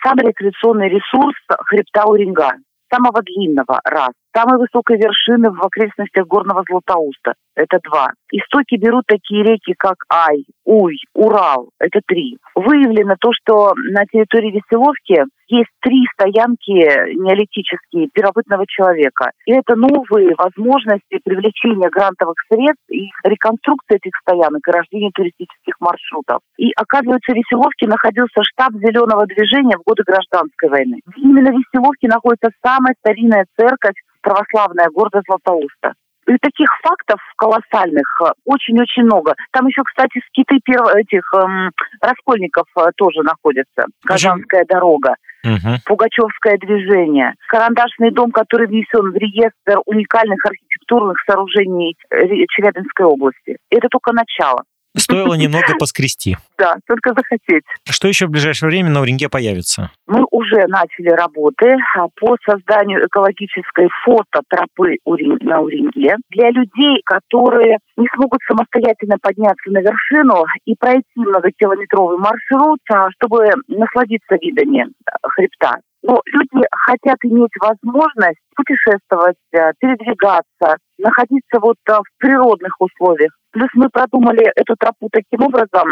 самый 0.02 0.28
рекреационный 0.28 0.88
ресурс 0.88 1.36
хребта 1.66 2.04
Уринга, 2.06 2.52
самого 2.90 3.22
длинного, 3.22 3.80
раз. 3.84 4.12
Самой 4.34 4.58
высокой 4.58 4.96
вершины 4.96 5.50
в 5.50 5.62
окрестностях 5.62 6.26
горного 6.26 6.64
Златоуста. 6.68 7.34
Это 7.54 7.78
два. 7.84 8.12
Истоки 8.30 8.76
берут 8.76 9.04
такие 9.06 9.42
реки, 9.42 9.74
как 9.76 9.96
Ай, 10.10 10.44
Уй, 10.64 10.96
Урал. 11.14 11.70
Это 11.78 12.00
три. 12.06 12.38
Выявлено 12.54 13.16
то, 13.20 13.30
что 13.32 13.74
на 13.76 14.06
территории 14.06 14.52
Веселовки 14.52 15.24
есть 15.48 15.68
три 15.80 16.06
стоянки 16.14 16.72
неолитические 17.14 18.08
первобытного 18.08 18.64
человека. 18.66 19.32
И 19.44 19.52
это 19.52 19.76
новые 19.76 20.34
возможности 20.36 21.20
привлечения 21.22 21.90
грантовых 21.90 22.36
средств 22.48 22.88
и 22.88 23.10
реконструкции 23.24 23.96
этих 23.96 24.16
стоянок 24.22 24.66
и 24.66 24.70
рождения 24.70 25.10
туристических 25.12 25.74
маршрутов. 25.78 26.40
И 26.56 26.72
оказывается, 26.74 27.32
в 27.32 27.36
Веселовке 27.36 27.86
находился 27.86 28.42
штаб 28.42 28.72
зеленого 28.80 29.26
движения 29.26 29.76
в 29.76 29.84
годы 29.84 30.04
гражданской 30.06 30.70
войны. 30.70 31.00
Именно 31.16 31.52
в 31.52 31.58
Веселовке 31.60 32.08
находится 32.08 32.48
самая 32.64 32.94
старинная 33.00 33.44
церковь 33.58 33.96
православная 34.22 34.88
города 34.88 35.20
Златоуста. 35.26 35.94
И 36.28 36.36
таких 36.40 36.68
фактов 36.82 37.18
колоссальных 37.36 38.06
э, 38.22 38.32
очень-очень 38.44 39.04
много. 39.04 39.34
Там 39.50 39.66
еще, 39.66 39.82
кстати, 39.82 40.20
скиты 40.28 40.60
перв... 40.64 40.86
этих 40.94 41.22
эм, 41.34 41.70
раскольников 42.00 42.66
э, 42.78 42.90
тоже 42.96 43.22
находятся. 43.22 43.86
Казанская 44.04 44.64
дорога. 44.68 45.16
Угу. 45.44 45.82
Пугачевское 45.86 46.56
движение, 46.58 47.34
карандашный 47.48 48.12
дом, 48.12 48.30
который 48.30 48.68
внесен 48.68 49.10
в 49.10 49.16
реестр 49.16 49.80
уникальных 49.86 50.38
архитектурных 50.46 51.18
сооружений 51.26 51.96
э, 52.10 52.28
Челябинской 52.48 53.06
области. 53.06 53.56
Это 53.68 53.88
только 53.88 54.12
начало. 54.12 54.62
Стоило 54.96 55.34
немного 55.34 55.74
поскрести. 55.78 56.36
Да, 56.62 56.76
только 56.86 57.10
захотеть. 57.10 57.64
Что 57.90 58.06
еще 58.06 58.26
в 58.26 58.30
ближайшее 58.30 58.70
время 58.70 58.88
на 58.88 59.00
Уринге 59.00 59.28
появится? 59.28 59.90
Мы 60.06 60.24
уже 60.30 60.64
начали 60.68 61.08
работы 61.08 61.74
а, 61.96 62.06
по 62.14 62.36
созданию 62.48 63.04
экологической 63.04 63.88
фототропы 64.04 64.98
на 65.04 65.60
Уринге 65.60 66.14
для 66.30 66.50
людей, 66.50 67.02
которые 67.04 67.78
не 67.96 68.06
смогут 68.14 68.38
самостоятельно 68.46 69.16
подняться 69.20 69.70
на 69.70 69.78
вершину 69.78 70.44
и 70.64 70.76
пройти 70.78 71.02
многокилометровый 71.16 72.18
маршрут, 72.18 72.78
а, 72.92 73.10
чтобы 73.10 73.50
насладиться 73.66 74.36
видами 74.40 74.86
хребта. 75.24 75.78
Но 76.02 76.20
люди 76.26 76.66
хотят 76.72 77.18
иметь 77.22 77.52
возможность 77.60 78.40
путешествовать, 78.56 79.36
э, 79.52 79.72
передвигаться, 79.78 80.76
находиться 80.98 81.60
вот 81.60 81.76
э, 81.88 81.92
в 81.92 82.18
природных 82.18 82.74
условиях. 82.80 83.32
Плюс 83.52 83.68
мы 83.74 83.88
продумали 83.90 84.50
эту 84.56 84.74
тропу 84.76 85.10
таким 85.12 85.46
образом, 85.46 85.86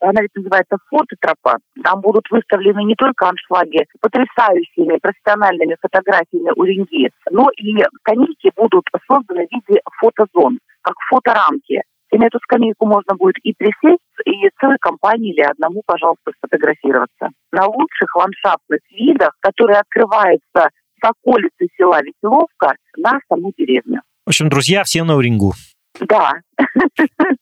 она 0.00 0.22
ведь 0.22 0.34
называется 0.34 0.78
фототропа. 0.88 1.58
Там 1.84 2.00
будут 2.00 2.24
выставлены 2.30 2.84
не 2.84 2.94
только 2.94 3.28
аншлаги 3.28 3.84
потрясающими 4.00 4.98
профессиональными 4.98 5.76
фотографиями 5.80 6.52
Уренги, 6.56 7.10
но 7.30 7.50
и 7.56 7.84
скамейки 8.00 8.50
будут 8.56 8.86
созданы 9.06 9.46
в 9.46 9.52
виде 9.52 9.82
фотозон, 10.00 10.58
как 10.80 10.94
фоторамки. 11.10 11.82
И 12.12 12.18
на 12.18 12.26
эту 12.26 12.38
скамейку 12.44 12.86
можно 12.86 13.14
будет 13.14 13.36
и 13.42 13.52
присесть, 13.52 14.00
и 14.24 14.50
целой 14.60 14.78
компании 14.80 15.32
или 15.32 15.42
одному, 15.42 15.82
пожалуйста, 15.86 16.32
сфотографироваться. 16.38 17.28
На 17.52 17.66
лучших 17.66 18.14
ландшафтных 18.16 18.80
видах, 18.90 19.36
которые 19.40 19.78
открываются 19.78 20.70
с 21.00 21.04
околицы 21.04 21.68
села 21.76 22.00
Веселовка 22.02 22.74
на 22.96 23.18
саму 23.28 23.52
деревню. 23.56 24.02
В 24.24 24.30
общем, 24.30 24.48
друзья, 24.48 24.84
все 24.84 25.04
на 25.04 25.16
Урингу. 25.16 25.52
Да. 26.00 26.32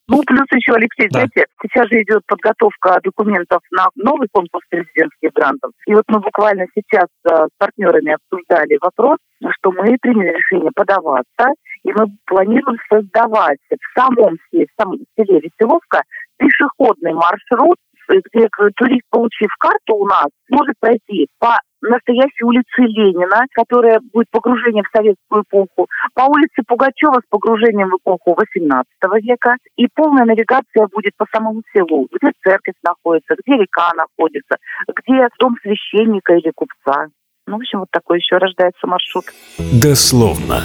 Ну, 0.08 0.22
плюс 0.26 0.46
еще, 0.50 0.72
Алексей, 0.72 1.08
да. 1.08 1.20
знаете, 1.20 1.46
сейчас 1.62 1.88
же 1.88 2.02
идет 2.02 2.22
подготовка 2.26 2.98
документов 3.04 3.60
на 3.70 3.86
новый 3.94 4.26
конкурс 4.32 4.64
президентских 4.68 5.32
грантов. 5.32 5.70
И 5.86 5.94
вот 5.94 6.02
мы 6.08 6.18
буквально 6.18 6.66
сейчас 6.74 7.06
э, 7.24 7.46
с 7.46 7.50
партнерами 7.58 8.14
обсуждали 8.14 8.76
вопрос, 8.80 9.18
что 9.40 9.70
мы 9.70 9.96
приняли 10.02 10.36
решение 10.36 10.72
подаваться, 10.74 11.54
и 11.84 11.92
мы 11.92 12.06
планируем 12.26 12.78
создавать 12.92 13.60
в 13.70 13.98
самом 13.98 14.36
селе, 14.50 14.66
в 14.66 14.82
самом 14.82 14.98
селе 15.16 15.40
Веселовка 15.40 16.02
пешеходный 16.40 17.12
маршрут, 17.12 17.76
где 18.08 18.48
турист, 18.76 19.06
получив 19.10 19.50
карту 19.58 19.96
у 19.96 20.06
нас, 20.06 20.26
может 20.48 20.74
пройти 20.80 21.28
по 21.38 21.58
настоящей 21.82 22.44
улице 22.44 22.82
Ленина, 22.82 23.46
которая 23.54 24.00
будет 24.12 24.28
погружением 24.30 24.84
в 24.84 24.96
советскую 24.96 25.42
эпоху, 25.42 25.88
по 26.14 26.22
улице 26.22 26.62
Пугачева 26.66 27.20
с 27.20 27.28
погружением 27.30 27.90
в 27.90 27.96
эпоху 27.96 28.36
XVIII 28.36 28.82
века, 29.20 29.56
и 29.76 29.86
полная 29.94 30.24
навигация 30.24 30.88
будет 30.92 31.12
по 31.16 31.26
самому 31.32 31.62
селу, 31.72 32.08
где 32.10 32.32
церковь 32.42 32.74
находится, 32.82 33.36
где 33.44 33.56
река 33.56 33.90
находится, 33.96 34.56
где 34.88 35.28
дом 35.38 35.56
священника 35.62 36.34
или 36.34 36.50
купца. 36.54 37.06
Ну, 37.46 37.56
в 37.56 37.60
общем, 37.60 37.80
вот 37.80 37.88
такой 37.90 38.18
еще 38.18 38.36
рождается 38.36 38.86
маршрут. 38.86 39.24
Дословно. 39.72 40.60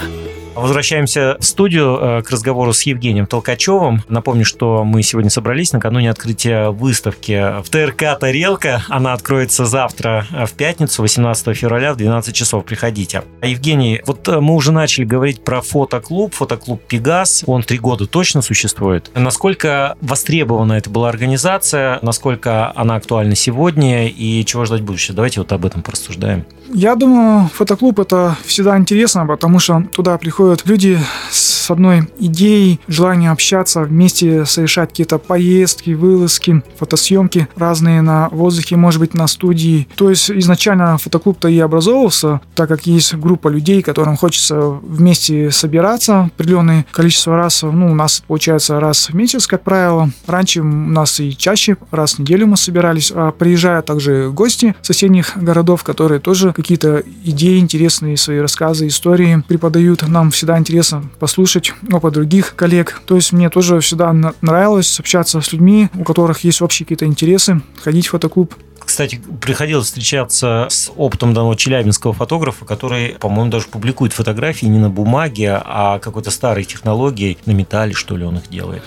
Возвращаемся 0.56 1.36
в 1.38 1.44
студию 1.44 1.98
э, 2.00 2.22
к 2.22 2.30
разговору 2.30 2.72
с 2.72 2.82
Евгением 2.82 3.26
Толкачевым. 3.26 4.02
Напомню, 4.08 4.46
что 4.46 4.84
мы 4.84 5.02
сегодня 5.02 5.30
собрались 5.30 5.72
накануне 5.72 6.10
открытия 6.10 6.70
выставки 6.70 7.60
в 7.62 7.68
ТРК 7.68 8.18
«Тарелка». 8.18 8.82
Она 8.88 9.12
откроется 9.12 9.66
завтра 9.66 10.26
э, 10.32 10.46
в 10.46 10.54
пятницу, 10.54 11.02
18 11.02 11.54
февраля 11.54 11.92
в 11.92 11.98
12 11.98 12.34
часов. 12.34 12.64
Приходите. 12.64 13.22
Евгений, 13.42 14.00
вот 14.06 14.26
э, 14.28 14.40
мы 14.40 14.54
уже 14.54 14.72
начали 14.72 15.04
говорить 15.04 15.44
про 15.44 15.60
фотоклуб, 15.60 16.32
фотоклуб 16.32 16.82
«Пегас». 16.82 17.44
Он 17.46 17.62
три 17.62 17.78
года 17.78 18.06
точно 18.06 18.40
существует. 18.40 19.10
Насколько 19.14 19.94
востребована 20.00 20.72
это 20.72 20.88
была 20.88 21.10
организация, 21.10 21.98
насколько 22.00 22.72
она 22.74 22.94
актуальна 22.94 23.34
сегодня 23.34 24.08
и 24.08 24.42
чего 24.46 24.64
ждать 24.64 24.80
будущего? 24.80 25.14
Давайте 25.14 25.40
вот 25.40 25.52
об 25.52 25.66
этом 25.66 25.82
порассуждаем. 25.82 26.46
Я 26.68 26.96
думаю, 26.96 27.48
фотоклуб 27.52 28.00
это 28.00 28.36
всегда 28.44 28.76
интересно, 28.76 29.26
потому 29.26 29.58
что 29.58 29.84
туда 29.92 30.18
приходят 30.18 30.45
люди 30.64 30.98
с 31.30 31.70
одной 31.70 32.08
идеей, 32.18 32.80
желанием 32.88 33.32
общаться, 33.32 33.82
вместе 33.82 34.44
совершать 34.44 34.90
какие-то 34.90 35.18
поездки, 35.18 35.90
вылазки, 35.90 36.62
фотосъемки 36.78 37.48
разные 37.56 38.02
на 38.02 38.28
воздухе, 38.30 38.76
может 38.76 39.00
быть, 39.00 39.14
на 39.14 39.26
студии. 39.26 39.88
То 39.96 40.10
есть 40.10 40.30
изначально 40.30 40.98
фотоклуб-то 40.98 41.48
и 41.48 41.58
образовывался, 41.58 42.40
так 42.54 42.68
как 42.68 42.86
есть 42.86 43.14
группа 43.14 43.48
людей, 43.48 43.82
которым 43.82 44.16
хочется 44.16 44.60
вместе 44.60 45.50
собираться 45.50 46.30
определенное 46.36 46.86
количество 46.92 47.36
раз. 47.36 47.62
Ну, 47.62 47.90
у 47.90 47.94
нас 47.94 48.22
получается 48.26 48.78
раз 48.80 49.08
в 49.08 49.14
месяц, 49.14 49.46
как 49.46 49.62
правило. 49.62 50.10
Раньше 50.26 50.60
у 50.60 50.64
нас 50.64 51.20
и 51.20 51.36
чаще, 51.36 51.76
раз 51.90 52.14
в 52.14 52.18
неделю 52.20 52.46
мы 52.46 52.56
собирались. 52.56 53.12
А 53.14 53.32
приезжают 53.32 53.86
также 53.86 54.30
гости 54.30 54.74
соседних 54.82 55.36
городов, 55.36 55.82
которые 55.82 56.20
тоже 56.20 56.52
какие-то 56.52 57.02
идеи 57.24 57.58
интересные, 57.58 58.16
свои 58.16 58.38
рассказы, 58.38 58.86
истории 58.86 59.42
преподают. 59.46 60.06
Нам 60.06 60.30
всегда 60.36 60.58
интересно 60.58 61.04
послушать 61.18 61.72
опыт 61.90 62.14
других 62.14 62.54
коллег. 62.54 63.00
То 63.06 63.16
есть 63.16 63.32
мне 63.32 63.50
тоже 63.50 63.80
всегда 63.80 64.12
нравилось 64.40 65.00
общаться 65.00 65.40
с 65.40 65.52
людьми, 65.52 65.88
у 65.94 66.04
которых 66.04 66.44
есть 66.44 66.62
общие 66.62 66.84
какие-то 66.84 67.06
интересы, 67.06 67.60
ходить 67.82 68.06
в 68.06 68.10
фотоклуб. 68.10 68.54
Кстати, 68.86 69.20
приходилось 69.40 69.86
встречаться 69.86 70.68
с 70.70 70.92
опытом 70.96 71.34
данного 71.34 71.56
челябинского 71.56 72.12
фотографа, 72.12 72.64
который, 72.64 73.16
по-моему, 73.18 73.50
даже 73.50 73.66
публикует 73.66 74.12
фотографии 74.12 74.66
не 74.66 74.78
на 74.78 74.90
бумаге, 74.90 75.60
а 75.64 75.98
какой-то 75.98 76.30
старой 76.30 76.62
технологией, 76.64 77.36
на 77.46 77.50
металле, 77.50 77.94
что 77.94 78.16
ли, 78.16 78.24
он 78.24 78.36
их 78.36 78.48
делает. 78.48 78.84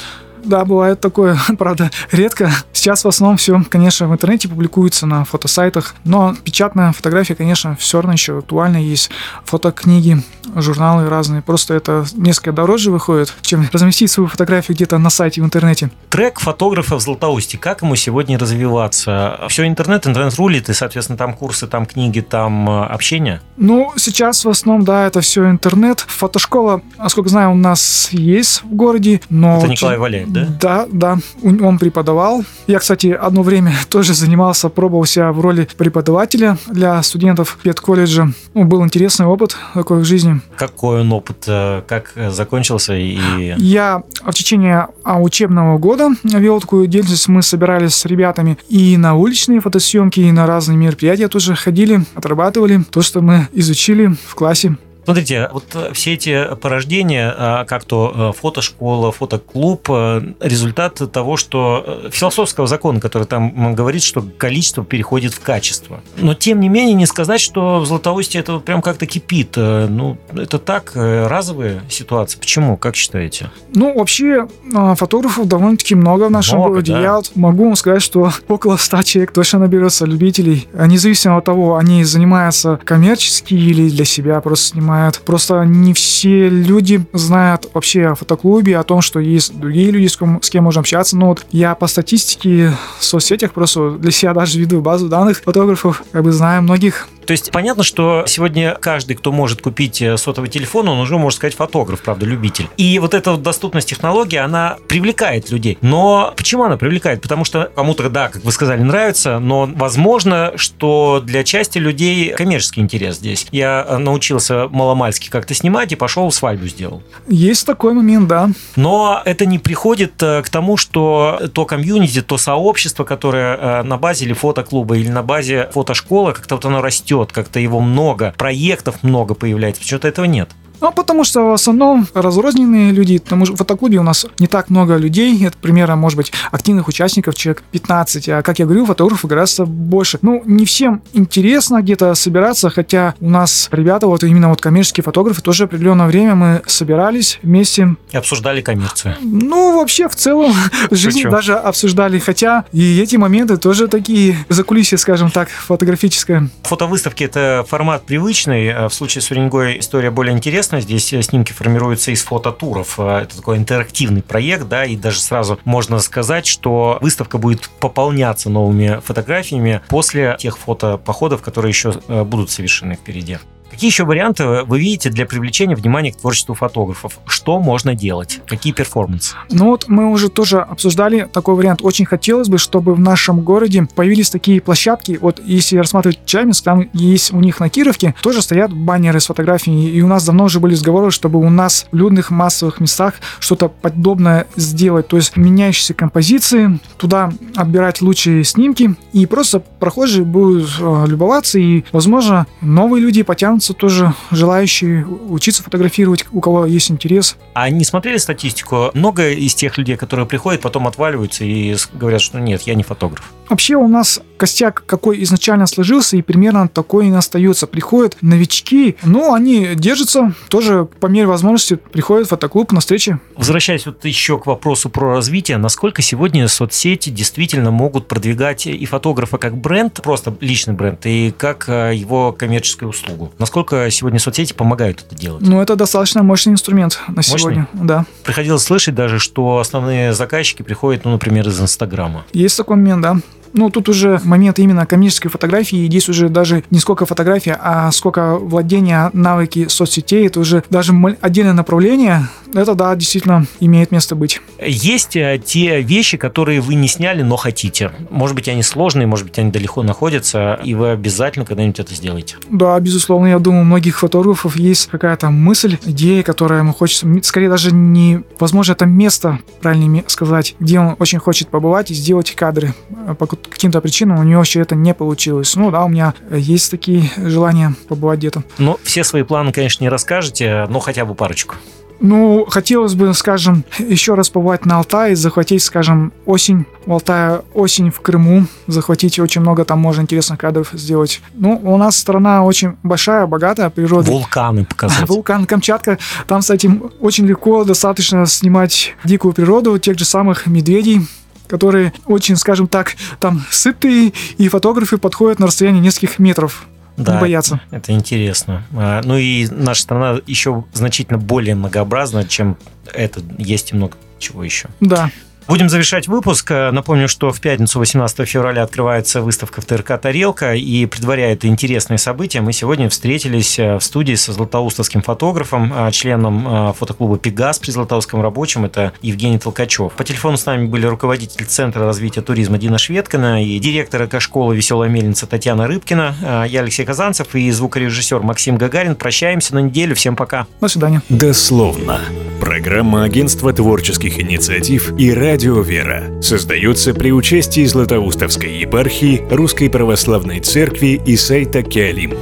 Да, 0.49 0.65
бывает 0.65 0.99
такое, 0.99 1.37
правда, 1.59 1.91
редко. 2.11 2.51
Сейчас 2.73 3.03
в 3.05 3.07
основном 3.07 3.37
все, 3.37 3.63
конечно, 3.69 4.07
в 4.07 4.13
интернете 4.13 4.49
публикуется 4.49 5.05
на 5.05 5.23
фотосайтах, 5.23 5.93
но 6.05 6.35
печатная 6.43 6.91
фотография, 6.91 7.35
конечно, 7.35 7.75
все 7.75 7.99
равно 7.99 8.13
еще 8.13 8.39
актуальна. 8.39 8.77
Есть 8.77 9.11
фотокниги, 9.45 10.23
журналы 10.55 11.07
разные. 11.07 11.43
Просто 11.43 11.75
это 11.75 12.03
несколько 12.15 12.51
дороже 12.51 12.89
выходит, 12.89 13.31
чем 13.41 13.69
разместить 13.71 14.09
свою 14.09 14.27
фотографию 14.27 14.75
где-то 14.75 14.97
на 14.97 15.11
сайте 15.11 15.43
в 15.43 15.45
интернете. 15.45 15.91
Трек 16.09 16.39
фотографа 16.39 16.97
в 16.97 17.01
Златоусте, 17.01 17.59
как 17.59 17.83
ему 17.83 17.95
сегодня 17.95 18.39
развиваться? 18.39 19.41
Все 19.49 19.67
интернет, 19.67 20.07
интернет 20.07 20.33
рулит, 20.35 20.69
и, 20.69 20.73
соответственно, 20.73 21.17
там 21.17 21.35
курсы, 21.35 21.67
там 21.67 21.85
книги, 21.85 22.21
там 22.21 22.67
э, 22.67 22.85
общение? 22.85 23.41
Ну, 23.57 23.93
сейчас 23.97 24.45
в 24.45 24.49
основном, 24.49 24.83
да, 24.83 25.05
это 25.05 25.21
все 25.21 25.47
интернет. 25.47 25.99
Фотошкола, 25.99 26.81
насколько 26.97 27.29
знаю, 27.29 27.51
у 27.51 27.55
нас 27.55 28.09
есть 28.11 28.63
в 28.63 28.73
городе, 28.73 29.21
но... 29.29 29.59
Это 29.59 29.67
Николай 29.67 29.99
Валяев, 29.99 30.29
да? 30.29 30.38
Да, 30.59 30.87
да. 30.91 31.17
Он 31.43 31.77
преподавал. 31.79 32.43
Я, 32.67 32.79
кстати, 32.79 33.07
одно 33.07 33.43
время 33.43 33.73
тоже 33.89 34.13
занимался, 34.13 34.69
пробовал 34.69 35.05
себя 35.05 35.31
в 35.31 35.39
роли 35.41 35.67
преподавателя 35.77 36.57
для 36.67 37.01
студентов 37.03 37.57
педколледжа. 37.63 38.29
Ну, 38.53 38.65
был 38.65 38.83
интересный 38.83 39.25
опыт 39.25 39.55
такой 39.73 39.99
в 39.99 40.05
жизни. 40.05 40.41
Какой 40.55 41.01
он 41.01 41.11
опыт? 41.11 41.43
Э, 41.47 41.81
как 41.87 42.13
закончился? 42.29 42.95
И... 42.95 43.17
Я 43.57 44.03
в 44.23 44.31
течение 44.33 44.87
а, 45.03 45.21
учебного 45.21 45.77
года 45.77 46.09
вел 46.23 46.59
такую 46.59 46.87
деятельность. 46.87 47.27
Мы 47.27 47.41
собирались 47.41 47.95
с 47.95 48.05
ребятами 48.05 48.57
и 48.69 48.97
на 48.97 49.15
уличные 49.15 49.59
фотосъемки, 49.59 50.19
и 50.19 50.31
на 50.31 50.45
разные 50.45 50.77
мероприятия 50.77 51.27
тоже 51.27 51.55
ходили, 51.55 52.03
отрабатывали 52.15 52.83
то, 52.89 53.01
что 53.01 53.21
мы 53.21 53.47
изучили 53.53 54.15
в 54.27 54.35
классе. 54.35 54.75
Смотрите, 55.09 55.49
вот 55.51 55.63
э, 55.73 55.91
все 55.93 56.13
эти 56.13 56.53
порождения, 56.61 57.33
а, 57.35 57.65
как 57.65 57.83
то 57.83 58.31
э, 58.35 58.39
фотошкола, 58.39 59.11
фотоклуб, 59.11 59.89
э, 59.89 60.21
результат 60.39 61.01
того, 61.11 61.35
что 61.35 62.03
философского 62.11 62.67
закона, 62.67 62.99
который 62.99 63.23
там 63.23 63.73
говорит, 63.73 64.03
что 64.03 64.23
количество 64.37 64.85
переходит 64.85 65.33
в 65.33 65.39
качество. 65.39 66.01
Но 66.17 66.35
тем 66.35 66.59
не 66.59 66.69
менее 66.69 66.93
не 66.93 67.07
сказать, 67.07 67.41
что 67.41 67.79
в 67.79 67.87
Златоусте 67.87 68.37
это 68.37 68.59
прям 68.59 68.83
как-то 68.83 69.07
кипит. 69.07 69.55
Ну, 69.55 70.19
это 70.31 70.59
так, 70.59 70.91
разовая 70.93 71.81
ситуация. 71.89 72.39
Почему? 72.39 72.77
Как 72.77 72.95
считаете? 72.95 73.49
Ну, 73.73 73.97
вообще, 73.97 74.47
фотографов 74.95 75.47
довольно-таки 75.47 75.95
много 75.95 76.25
в 76.25 76.31
нашем 76.31 76.59
много, 76.59 76.73
городе. 76.73 76.91
Да. 76.93 77.01
Я 77.01 77.21
могу 77.33 77.65
вам 77.65 77.75
сказать, 77.75 78.03
что 78.03 78.31
около 78.47 78.77
100 78.77 79.01
человек 79.01 79.31
точно 79.31 79.59
наберется 79.59 80.05
любителей. 80.05 80.67
Независимо 80.73 81.37
от 81.37 81.45
того, 81.45 81.77
они 81.77 82.03
занимаются 82.03 82.79
коммерчески 82.83 83.55
или 83.55 83.89
для 83.89 84.05
себя 84.05 84.39
просто 84.41 84.67
снимают 84.67 84.98
знают. 84.99 85.21
Просто 85.25 85.63
не 85.63 85.93
все 85.93 86.49
люди 86.49 87.05
знают 87.13 87.69
вообще 87.73 88.07
о 88.07 88.15
фотоклубе, 88.15 88.77
о 88.77 88.83
том, 88.83 89.01
что 89.01 89.19
есть 89.19 89.57
другие 89.57 89.91
люди, 89.91 90.07
с 90.07 90.17
кем, 90.17 90.41
с 90.41 90.49
кем 90.49 90.65
можно 90.65 90.81
общаться. 90.81 91.17
Но 91.17 91.27
вот 91.27 91.45
я 91.51 91.75
по 91.75 91.87
статистике 91.87 92.73
в 92.99 93.03
соцсетях 93.03 93.51
просто 93.51 93.91
для 93.91 94.11
себя 94.11 94.33
даже 94.33 94.59
веду 94.59 94.81
базу 94.81 95.07
данных 95.07 95.41
фотографов, 95.43 96.03
как 96.11 96.23
бы 96.23 96.31
знаю 96.31 96.63
многих 96.63 97.07
то 97.25 97.31
есть 97.31 97.51
понятно, 97.51 97.83
что 97.83 98.23
сегодня 98.25 98.75
каждый, 98.79 99.15
кто 99.15 99.31
может 99.31 99.61
купить 99.61 100.01
э, 100.01 100.17
сотовый 100.17 100.49
телефон, 100.49 100.89
он 100.89 100.99
уже, 100.99 101.17
можно 101.17 101.35
сказать, 101.35 101.55
фотограф, 101.55 102.01
правда, 102.01 102.25
любитель. 102.25 102.67
И 102.77 102.97
вот 102.99 103.13
эта 103.13 103.31
вот 103.31 103.43
доступность 103.43 103.87
технологии, 103.87 104.37
она 104.37 104.77
привлекает 104.87 105.51
людей. 105.51 105.77
Но 105.81 106.33
почему 106.35 106.63
она 106.63 106.77
привлекает? 106.77 107.21
Потому 107.21 107.45
что 107.45 107.71
кому-то, 107.75 108.09
да, 108.09 108.29
как 108.29 108.43
вы 108.43 108.51
сказали, 108.51 108.81
нравится, 108.81 109.39
но 109.39 109.69
возможно, 109.71 110.53
что 110.55 111.21
для 111.23 111.43
части 111.43 111.77
людей 111.77 112.29
коммерческий 112.31 112.81
интерес 112.81 113.17
здесь. 113.17 113.45
Я 113.51 113.85
э, 113.87 113.97
научился 113.97 114.67
маломальски 114.67 115.29
как-то 115.29 115.53
снимать 115.53 115.91
и 115.91 115.95
пошел 115.95 116.31
свадьбу 116.31 116.67
сделал. 116.67 117.03
Есть 117.27 117.65
такой 117.65 117.93
момент, 117.93 118.27
да. 118.27 118.49
Но 118.75 119.21
это 119.23 119.45
не 119.45 119.59
приходит 119.59 120.13
э, 120.23 120.41
к 120.41 120.49
тому, 120.49 120.77
что 120.77 121.39
то 121.53 121.65
комьюнити, 121.65 122.21
то 122.21 122.37
сообщество, 122.37 123.03
которое 123.03 123.83
на 123.83 123.97
базе 123.97 124.25
или 124.25 124.33
фотоклуба, 124.33 124.97
или 124.97 125.09
на 125.09 125.21
базе 125.21 125.69
фотошколы, 125.73 126.33
как-то 126.33 126.55
вот 126.55 126.65
оно 126.65 126.81
растет 126.81 127.18
растет, 127.19 127.33
как-то 127.33 127.59
его 127.59 127.79
много, 127.79 128.33
проектов 128.37 129.03
много 129.03 129.33
появляется, 129.35 129.81
почему-то 129.81 130.07
этого 130.07 130.25
нет. 130.25 130.49
Ну, 130.81 130.91
потому 130.91 131.23
что 131.23 131.41
в 131.49 131.53
основном 131.53 132.07
разрозненные 132.13 132.91
люди. 132.91 133.17
Потому 133.17 133.45
что 133.45 133.55
в 133.55 133.57
фотоклубе 133.57 133.99
у 133.99 134.03
нас 134.03 134.25
не 134.39 134.47
так 134.47 134.69
много 134.69 134.97
людей. 134.97 135.45
Это 135.45 135.57
примерно, 135.57 135.95
может 135.95 136.17
быть, 136.17 136.31
активных 136.51 136.87
участников 136.87 137.35
человек 137.35 137.63
15. 137.71 138.29
А, 138.29 138.41
как 138.41 138.59
я 138.59 138.65
говорю, 138.65 138.85
фотографов 138.85 139.29
гораздо 139.29 139.65
больше. 139.65 140.19
Ну, 140.21 140.41
не 140.45 140.65
всем 140.65 141.01
интересно 141.13 141.81
где-то 141.81 142.13
собираться, 142.15 142.69
хотя 142.69 143.15
у 143.19 143.29
нас 143.29 143.67
ребята, 143.71 144.07
вот 144.07 144.23
именно 144.23 144.49
вот 144.49 144.61
коммерческие 144.61 145.03
фотографы, 145.03 145.41
тоже 145.41 145.65
определенное 145.65 146.07
время 146.07 146.35
мы 146.35 146.61
собирались 146.65 147.39
вместе. 147.43 147.95
И 148.11 148.17
обсуждали 148.17 148.61
коммерцию. 148.61 149.15
Ну, 149.21 149.77
вообще, 149.77 150.07
в 150.07 150.15
целом, 150.15 150.53
жизнь 150.91 151.23
даже 151.29 151.55
обсуждали. 151.55 152.19
Хотя 152.19 152.65
и 152.71 152.99
эти 153.01 153.15
моменты 153.15 153.57
тоже 153.57 153.87
такие 153.87 154.37
закулисье, 154.49 154.97
скажем 154.97 155.31
так, 155.31 155.49
фотографическое. 155.49 156.49
Фотовыставки– 156.63 157.23
это 157.25 157.65
формат 157.67 158.05
привычный. 158.05 158.71
А 158.71 158.89
в 158.89 158.93
случае 158.93 159.21
с 159.21 159.31
Уренгой 159.31 159.79
история 159.79 160.11
более 160.11 160.35
интересная 160.35 160.68
интересно. 160.69 160.81
Здесь 160.81 161.13
э, 161.13 161.21
снимки 161.21 161.51
формируются 161.51 162.11
из 162.11 162.23
фототуров. 162.23 162.99
Э, 162.99 163.19
это 163.23 163.37
такой 163.37 163.57
интерактивный 163.57 164.21
проект, 164.21 164.67
да, 164.67 164.85
и 164.85 164.95
даже 164.95 165.19
сразу 165.19 165.59
можно 165.65 165.99
сказать, 165.99 166.45
что 166.45 166.97
выставка 167.01 167.37
будет 167.37 167.69
пополняться 167.79 168.49
новыми 168.49 168.99
фотографиями 169.03 169.81
после 169.89 170.35
тех 170.39 170.57
фотопоходов, 170.57 171.41
которые 171.41 171.69
еще 171.69 171.93
э, 172.07 172.23
будут 172.23 172.51
совершены 172.51 172.95
впереди. 172.95 173.37
Какие 173.69 173.89
еще 173.89 174.05
варианты 174.05 174.63
вы 174.63 174.79
видите 174.79 175.09
для 175.09 175.25
привлечения 175.25 175.75
внимания 175.75 176.11
к 176.11 176.17
творчеству 176.17 176.55
фотографов? 176.55 177.19
Что 177.25 177.59
можно 177.59 177.95
делать? 177.95 178.41
Какие 178.45 178.73
перформансы? 178.73 179.35
Ну 179.51 179.65
вот 179.65 179.85
мы 179.87 180.09
уже 180.09 180.29
тоже 180.29 180.59
обсуждали 180.59 181.27
такой 181.31 181.55
вариант. 181.55 181.81
Очень 181.83 182.05
хотелось 182.05 182.49
бы, 182.49 182.57
чтобы 182.57 182.95
в 182.95 182.99
нашем 182.99 183.41
городе 183.41 183.87
появились 183.95 184.29
такие 184.29 184.61
площадки. 184.61 185.17
Вот 185.21 185.41
если 185.43 185.77
рассматривать 185.77 186.19
Челябинск, 186.25 186.63
там 186.63 186.89
есть 186.93 187.33
у 187.33 187.39
них 187.39 187.59
на 187.59 187.69
Кировке 187.69 188.15
тоже 188.21 188.41
стоят 188.41 188.73
баннеры 188.73 189.19
с 189.19 189.27
фотографиями. 189.27 189.89
И 189.89 190.01
у 190.01 190.07
нас 190.07 190.25
давно 190.25 190.45
уже 190.45 190.59
были 190.59 190.73
разговоры, 190.73 191.11
чтобы 191.11 191.39
у 191.39 191.49
нас 191.49 191.87
в 191.91 191.95
людных 191.95 192.31
массовых 192.31 192.79
местах 192.79 193.15
что-то 193.39 193.69
подобное 193.69 194.47
сделать. 194.55 195.07
То 195.07 195.17
есть 195.17 195.37
меняющиеся 195.37 195.93
композиции, 195.93 196.79
туда 196.97 197.31
отбирать 197.55 198.01
лучшие 198.01 198.43
снимки, 198.43 198.95
и 199.13 199.25
просто 199.25 199.59
прохожие 199.59 200.25
будут 200.25 200.69
э, 200.79 201.05
любоваться, 201.07 201.59
и, 201.59 201.83
возможно, 201.91 202.47
новые 202.61 203.01
люди 203.01 203.23
потянутся 203.23 203.58
появятся 203.59 203.73
тоже 203.73 204.13
желающие 204.31 205.05
учиться 205.05 205.63
фотографировать, 205.63 206.25
у 206.31 206.39
кого 206.39 206.65
есть 206.65 206.91
интерес. 206.91 207.35
А 207.53 207.69
не 207.69 207.83
смотрели 207.83 208.17
статистику? 208.17 208.91
Много 208.93 209.31
из 209.31 209.53
тех 209.53 209.77
людей, 209.77 209.97
которые 209.97 210.25
приходят, 210.25 210.61
потом 210.61 210.87
отваливаются 210.87 211.43
и 211.43 211.75
говорят, 211.93 212.21
что 212.21 212.39
нет, 212.39 212.61
я 212.63 212.75
не 212.75 212.83
фотограф. 212.83 213.31
Вообще 213.49 213.75
у 213.75 213.87
нас 213.87 214.21
костяк 214.37 214.83
какой 214.85 215.23
изначально 215.23 215.65
сложился, 215.65 216.15
и 216.15 216.21
примерно 216.21 216.67
такой 216.67 217.07
и 217.07 217.11
остается. 217.11 217.65
Приходят 217.65 218.15
новички, 218.21 218.95
но 219.03 219.33
они 219.33 219.69
держатся, 219.75 220.33
тоже 220.49 220.87
по 220.99 221.07
мере 221.07 221.27
возможности 221.27 221.75
приходят 221.75 222.27
в 222.27 222.29
фотоклуб 222.29 222.71
на 222.71 222.79
встречи. 222.79 223.19
Возвращаясь 223.35 223.85
вот 223.85 224.05
еще 224.05 224.37
к 224.37 224.45
вопросу 224.45 224.89
про 224.89 225.15
развитие, 225.15 225.57
насколько 225.57 226.01
сегодня 226.01 226.47
соцсети 226.47 227.09
действительно 227.09 227.71
могут 227.71 228.07
продвигать 228.07 228.67
и 228.67 228.85
фотографа 228.85 229.37
как 229.37 229.57
бренд, 229.57 229.99
просто 230.03 230.35
личный 230.39 230.75
бренд, 230.75 231.05
и 231.05 231.33
как 231.35 231.67
э, 231.67 231.93
его 231.95 232.31
коммерческую 232.31 232.89
услугу? 232.89 233.31
Насколько 233.49 233.89
сегодня 233.89 234.19
соцсети 234.19 234.53
помогают 234.53 235.03
это 235.07 235.15
делать? 235.19 235.41
Ну, 235.41 235.59
это 235.59 235.75
достаточно 235.75 236.21
мощный 236.21 236.53
инструмент 236.53 236.99
на 237.07 237.15
мощный? 237.15 237.39
сегодня, 237.39 237.67
да. 237.73 238.05
Приходилось 238.23 238.61
слышать 238.61 238.93
даже, 238.93 239.17
что 239.17 239.57
основные 239.57 240.13
заказчики 240.13 240.61
приходят, 240.61 241.03
ну, 241.03 241.13
например, 241.13 241.47
из 241.47 241.59
Инстаграма. 241.59 242.25
Есть 242.31 242.57
такой 242.57 242.75
момент, 242.75 243.01
да. 243.01 243.17
Ну, 243.53 243.71
тут 243.71 243.89
уже 243.89 244.21
момент 244.23 244.59
именно 244.59 244.85
коммерческой 244.85 245.29
фотографии. 245.29 245.87
Здесь 245.87 246.07
уже 246.09 246.29
даже 246.29 246.63
не 246.69 246.77
сколько 246.77 247.07
фотография, 247.07 247.57
а 247.59 247.91
сколько 247.91 248.35
владения 248.35 249.09
навыки 249.13 249.67
соцсетей. 249.67 250.27
Это 250.27 250.39
уже 250.39 250.63
даже 250.69 250.93
отдельное 251.21 251.53
направление. 251.53 252.27
Это, 252.53 252.75
да, 252.75 252.95
действительно 252.95 253.45
имеет 253.59 253.91
место 253.91 254.15
быть. 254.15 254.41
Есть 254.59 255.15
э, 255.15 255.41
те 255.43 255.81
вещи, 255.81 256.17
которые 256.17 256.61
вы 256.61 256.75
не 256.75 256.87
сняли, 256.87 257.21
но 257.21 257.35
хотите. 257.35 257.91
Может 258.09 258.35
быть, 258.35 258.47
они 258.47 258.63
сложные, 258.63 259.07
может 259.07 259.25
быть, 259.25 259.37
они 259.39 259.51
далеко 259.51 259.83
находятся, 259.83 260.59
и 260.63 260.73
вы 260.73 260.91
обязательно 260.91 261.45
когда-нибудь 261.45 261.79
это 261.79 261.93
сделаете. 261.93 262.37
Да, 262.49 262.79
безусловно. 262.79 263.27
Я 263.27 263.39
думаю, 263.39 263.61
у 263.61 263.65
многих 263.65 263.99
фотографов 263.99 264.55
есть 264.55 264.87
какая-то 264.87 265.29
мысль, 265.29 265.77
идея, 265.85 266.23
которая 266.23 266.59
ему 266.59 266.73
хочется... 266.73 267.07
Скорее 267.23 267.49
даже 267.49 267.71
не... 267.71 268.23
Возможно, 268.39 268.73
это 268.73 268.85
место, 268.85 269.39
правильнее 269.61 270.03
сказать, 270.07 270.55
где 270.59 270.79
он 270.79 270.95
очень 270.99 271.19
хочет 271.19 271.49
побывать 271.49 271.91
и 271.91 271.93
сделать 271.93 272.31
кадры 272.31 272.73
э, 272.89 273.15
каким-то 273.49 273.81
причинам 273.81 274.19
у 274.19 274.23
него 274.23 274.41
еще 274.41 274.59
это 274.59 274.75
не 274.75 274.93
получилось. 274.93 275.55
Ну 275.55 275.71
да, 275.71 275.85
у 275.85 275.89
меня 275.89 276.13
есть 276.31 276.71
такие 276.71 277.09
желания 277.17 277.75
побывать 277.87 278.19
где-то. 278.19 278.43
Ну, 278.57 278.77
все 278.83 279.03
свои 279.03 279.23
планы, 279.23 279.51
конечно, 279.51 279.83
не 279.83 279.89
расскажете, 279.89 280.67
но 280.69 280.79
хотя 280.79 281.05
бы 281.05 281.15
парочку. 281.15 281.55
Ну, 282.01 282.45
хотелось 282.49 282.93
бы, 282.93 283.13
скажем, 283.13 283.63
еще 283.77 284.13
раз 284.15 284.29
побывать 284.29 284.65
на 284.65 284.77
Алтае, 284.77 285.15
захватить, 285.15 285.63
скажем, 285.63 286.13
осень 286.25 286.65
в 286.85 286.93
Алтае, 286.93 287.41
осень 287.53 287.91
в 287.91 287.99
Крыму, 288.01 288.45
захватить 288.67 289.19
очень 289.19 289.41
много 289.41 289.65
там 289.65 289.79
можно 289.79 290.01
интересных 290.01 290.39
кадров 290.39 290.69
сделать. 290.73 291.21
Ну, 291.33 291.59
у 291.63 291.77
нас 291.77 291.97
страна 291.97 292.43
очень 292.43 292.77
большая, 292.83 293.27
богатая 293.27 293.69
природа. 293.69 294.09
Вулканы 294.09 294.65
показать. 294.65 294.99
Вулкан 295.07 295.45
Камчатка. 295.45 295.97
Там 296.27 296.41
этим 296.49 296.91
очень 296.99 297.25
легко 297.25 297.63
достаточно 297.63 298.25
снимать 298.25 298.95
дикую 299.03 299.33
природу, 299.33 299.77
тех 299.77 299.97
же 299.97 300.05
самых 300.05 300.47
медведей, 300.47 301.07
которые 301.47 301.93
очень, 302.05 302.35
скажем 302.35 302.67
так, 302.67 302.95
там 303.19 303.43
сытые, 303.51 304.13
и 304.37 304.47
фотографы 304.47 304.97
подходят 304.97 305.39
на 305.39 305.47
расстояние 305.47 305.81
нескольких 305.81 306.19
метров. 306.19 306.65
Да, 306.99 307.15
не 307.15 307.19
бояться. 307.21 307.61
Это 307.71 307.91
интересно. 307.91 308.63
А, 308.73 309.01
ну 309.03 309.17
и 309.17 309.47
наша 309.49 309.81
страна 309.81 310.19
еще 310.27 310.63
значительно 310.73 311.17
более 311.17 311.55
многообразна, 311.55 312.25
чем 312.25 312.57
это. 312.93 313.21
Есть 313.37 313.71
и 313.71 313.75
много 313.75 313.97
чего 314.19 314.43
еще. 314.43 314.69
Да. 314.79 315.09
Будем 315.49 315.67
завершать 315.67 316.07
выпуск. 316.07 316.51
Напомню, 316.51 317.07
что 317.07 317.31
в 317.31 317.41
пятницу 317.41 317.79
18 317.79 318.29
февраля 318.29 318.61
открывается 318.61 319.19
выставка 319.19 319.61
в 319.61 319.65
ТРК 319.65 319.99
«Тарелка», 319.99 320.53
и 320.53 320.85
предваряя 320.85 321.33
это 321.33 321.47
интересное 321.47 321.97
событие, 321.97 322.43
мы 322.43 322.53
сегодня 322.53 322.87
встретились 322.87 323.57
э, 323.57 323.77
в 323.79 323.83
студии 323.83 324.13
со 324.13 324.31
златоустовским 324.31 325.01
фотографом, 325.01 325.73
э, 325.73 325.91
членом 325.91 326.69
э, 326.69 326.73
фотоклуба 326.73 327.17
«Пегас» 327.17 327.57
при 327.57 327.71
Златоустском 327.71 328.21
рабочем, 328.21 328.63
это 328.65 328.93
Евгений 329.01 329.39
Толкачев. 329.39 329.93
По 329.93 330.03
телефону 330.03 330.37
с 330.37 330.45
нами 330.45 330.67
были 330.67 330.85
руководитель 330.85 331.43
Центра 331.47 331.83
развития 331.83 332.21
туризма 332.21 332.59
Дина 332.59 332.77
Шведкина 332.77 333.43
и 333.43 333.57
директор 333.57 334.05
экошколы 334.05 334.55
«Веселая 334.55 334.87
мельница» 334.87 335.25
Татьяна 335.25 335.65
Рыбкина, 335.65 336.45
я 336.47 336.59
Алексей 336.59 336.85
Казанцев 336.85 337.33
и 337.33 337.49
звукорежиссер 337.49 338.19
Максим 338.19 338.57
Гагарин. 338.57 338.95
Прощаемся 338.95 339.55
на 339.55 339.59
неделю. 339.61 339.95
Всем 339.95 340.15
пока. 340.15 340.45
До 340.61 340.67
свидания. 340.67 341.01
Дословно. 341.09 342.01
Программа 342.39 343.03
Агентства 343.03 343.51
творческих 343.51 344.19
инициатив 344.19 344.93
и 344.97 345.11
радио 345.11 345.38
Радио 345.39 345.61
«Вера» 345.61 346.21
создается 346.21 346.93
при 346.93 347.13
участии 347.13 347.63
Златоустовской 347.63 348.57
епархии 348.57 349.23
Русской 349.31 349.69
Православной 349.69 350.41
Церкви 350.41 351.01
и 351.05 351.15
сайта 351.15 351.63
Киалим. 351.63 352.13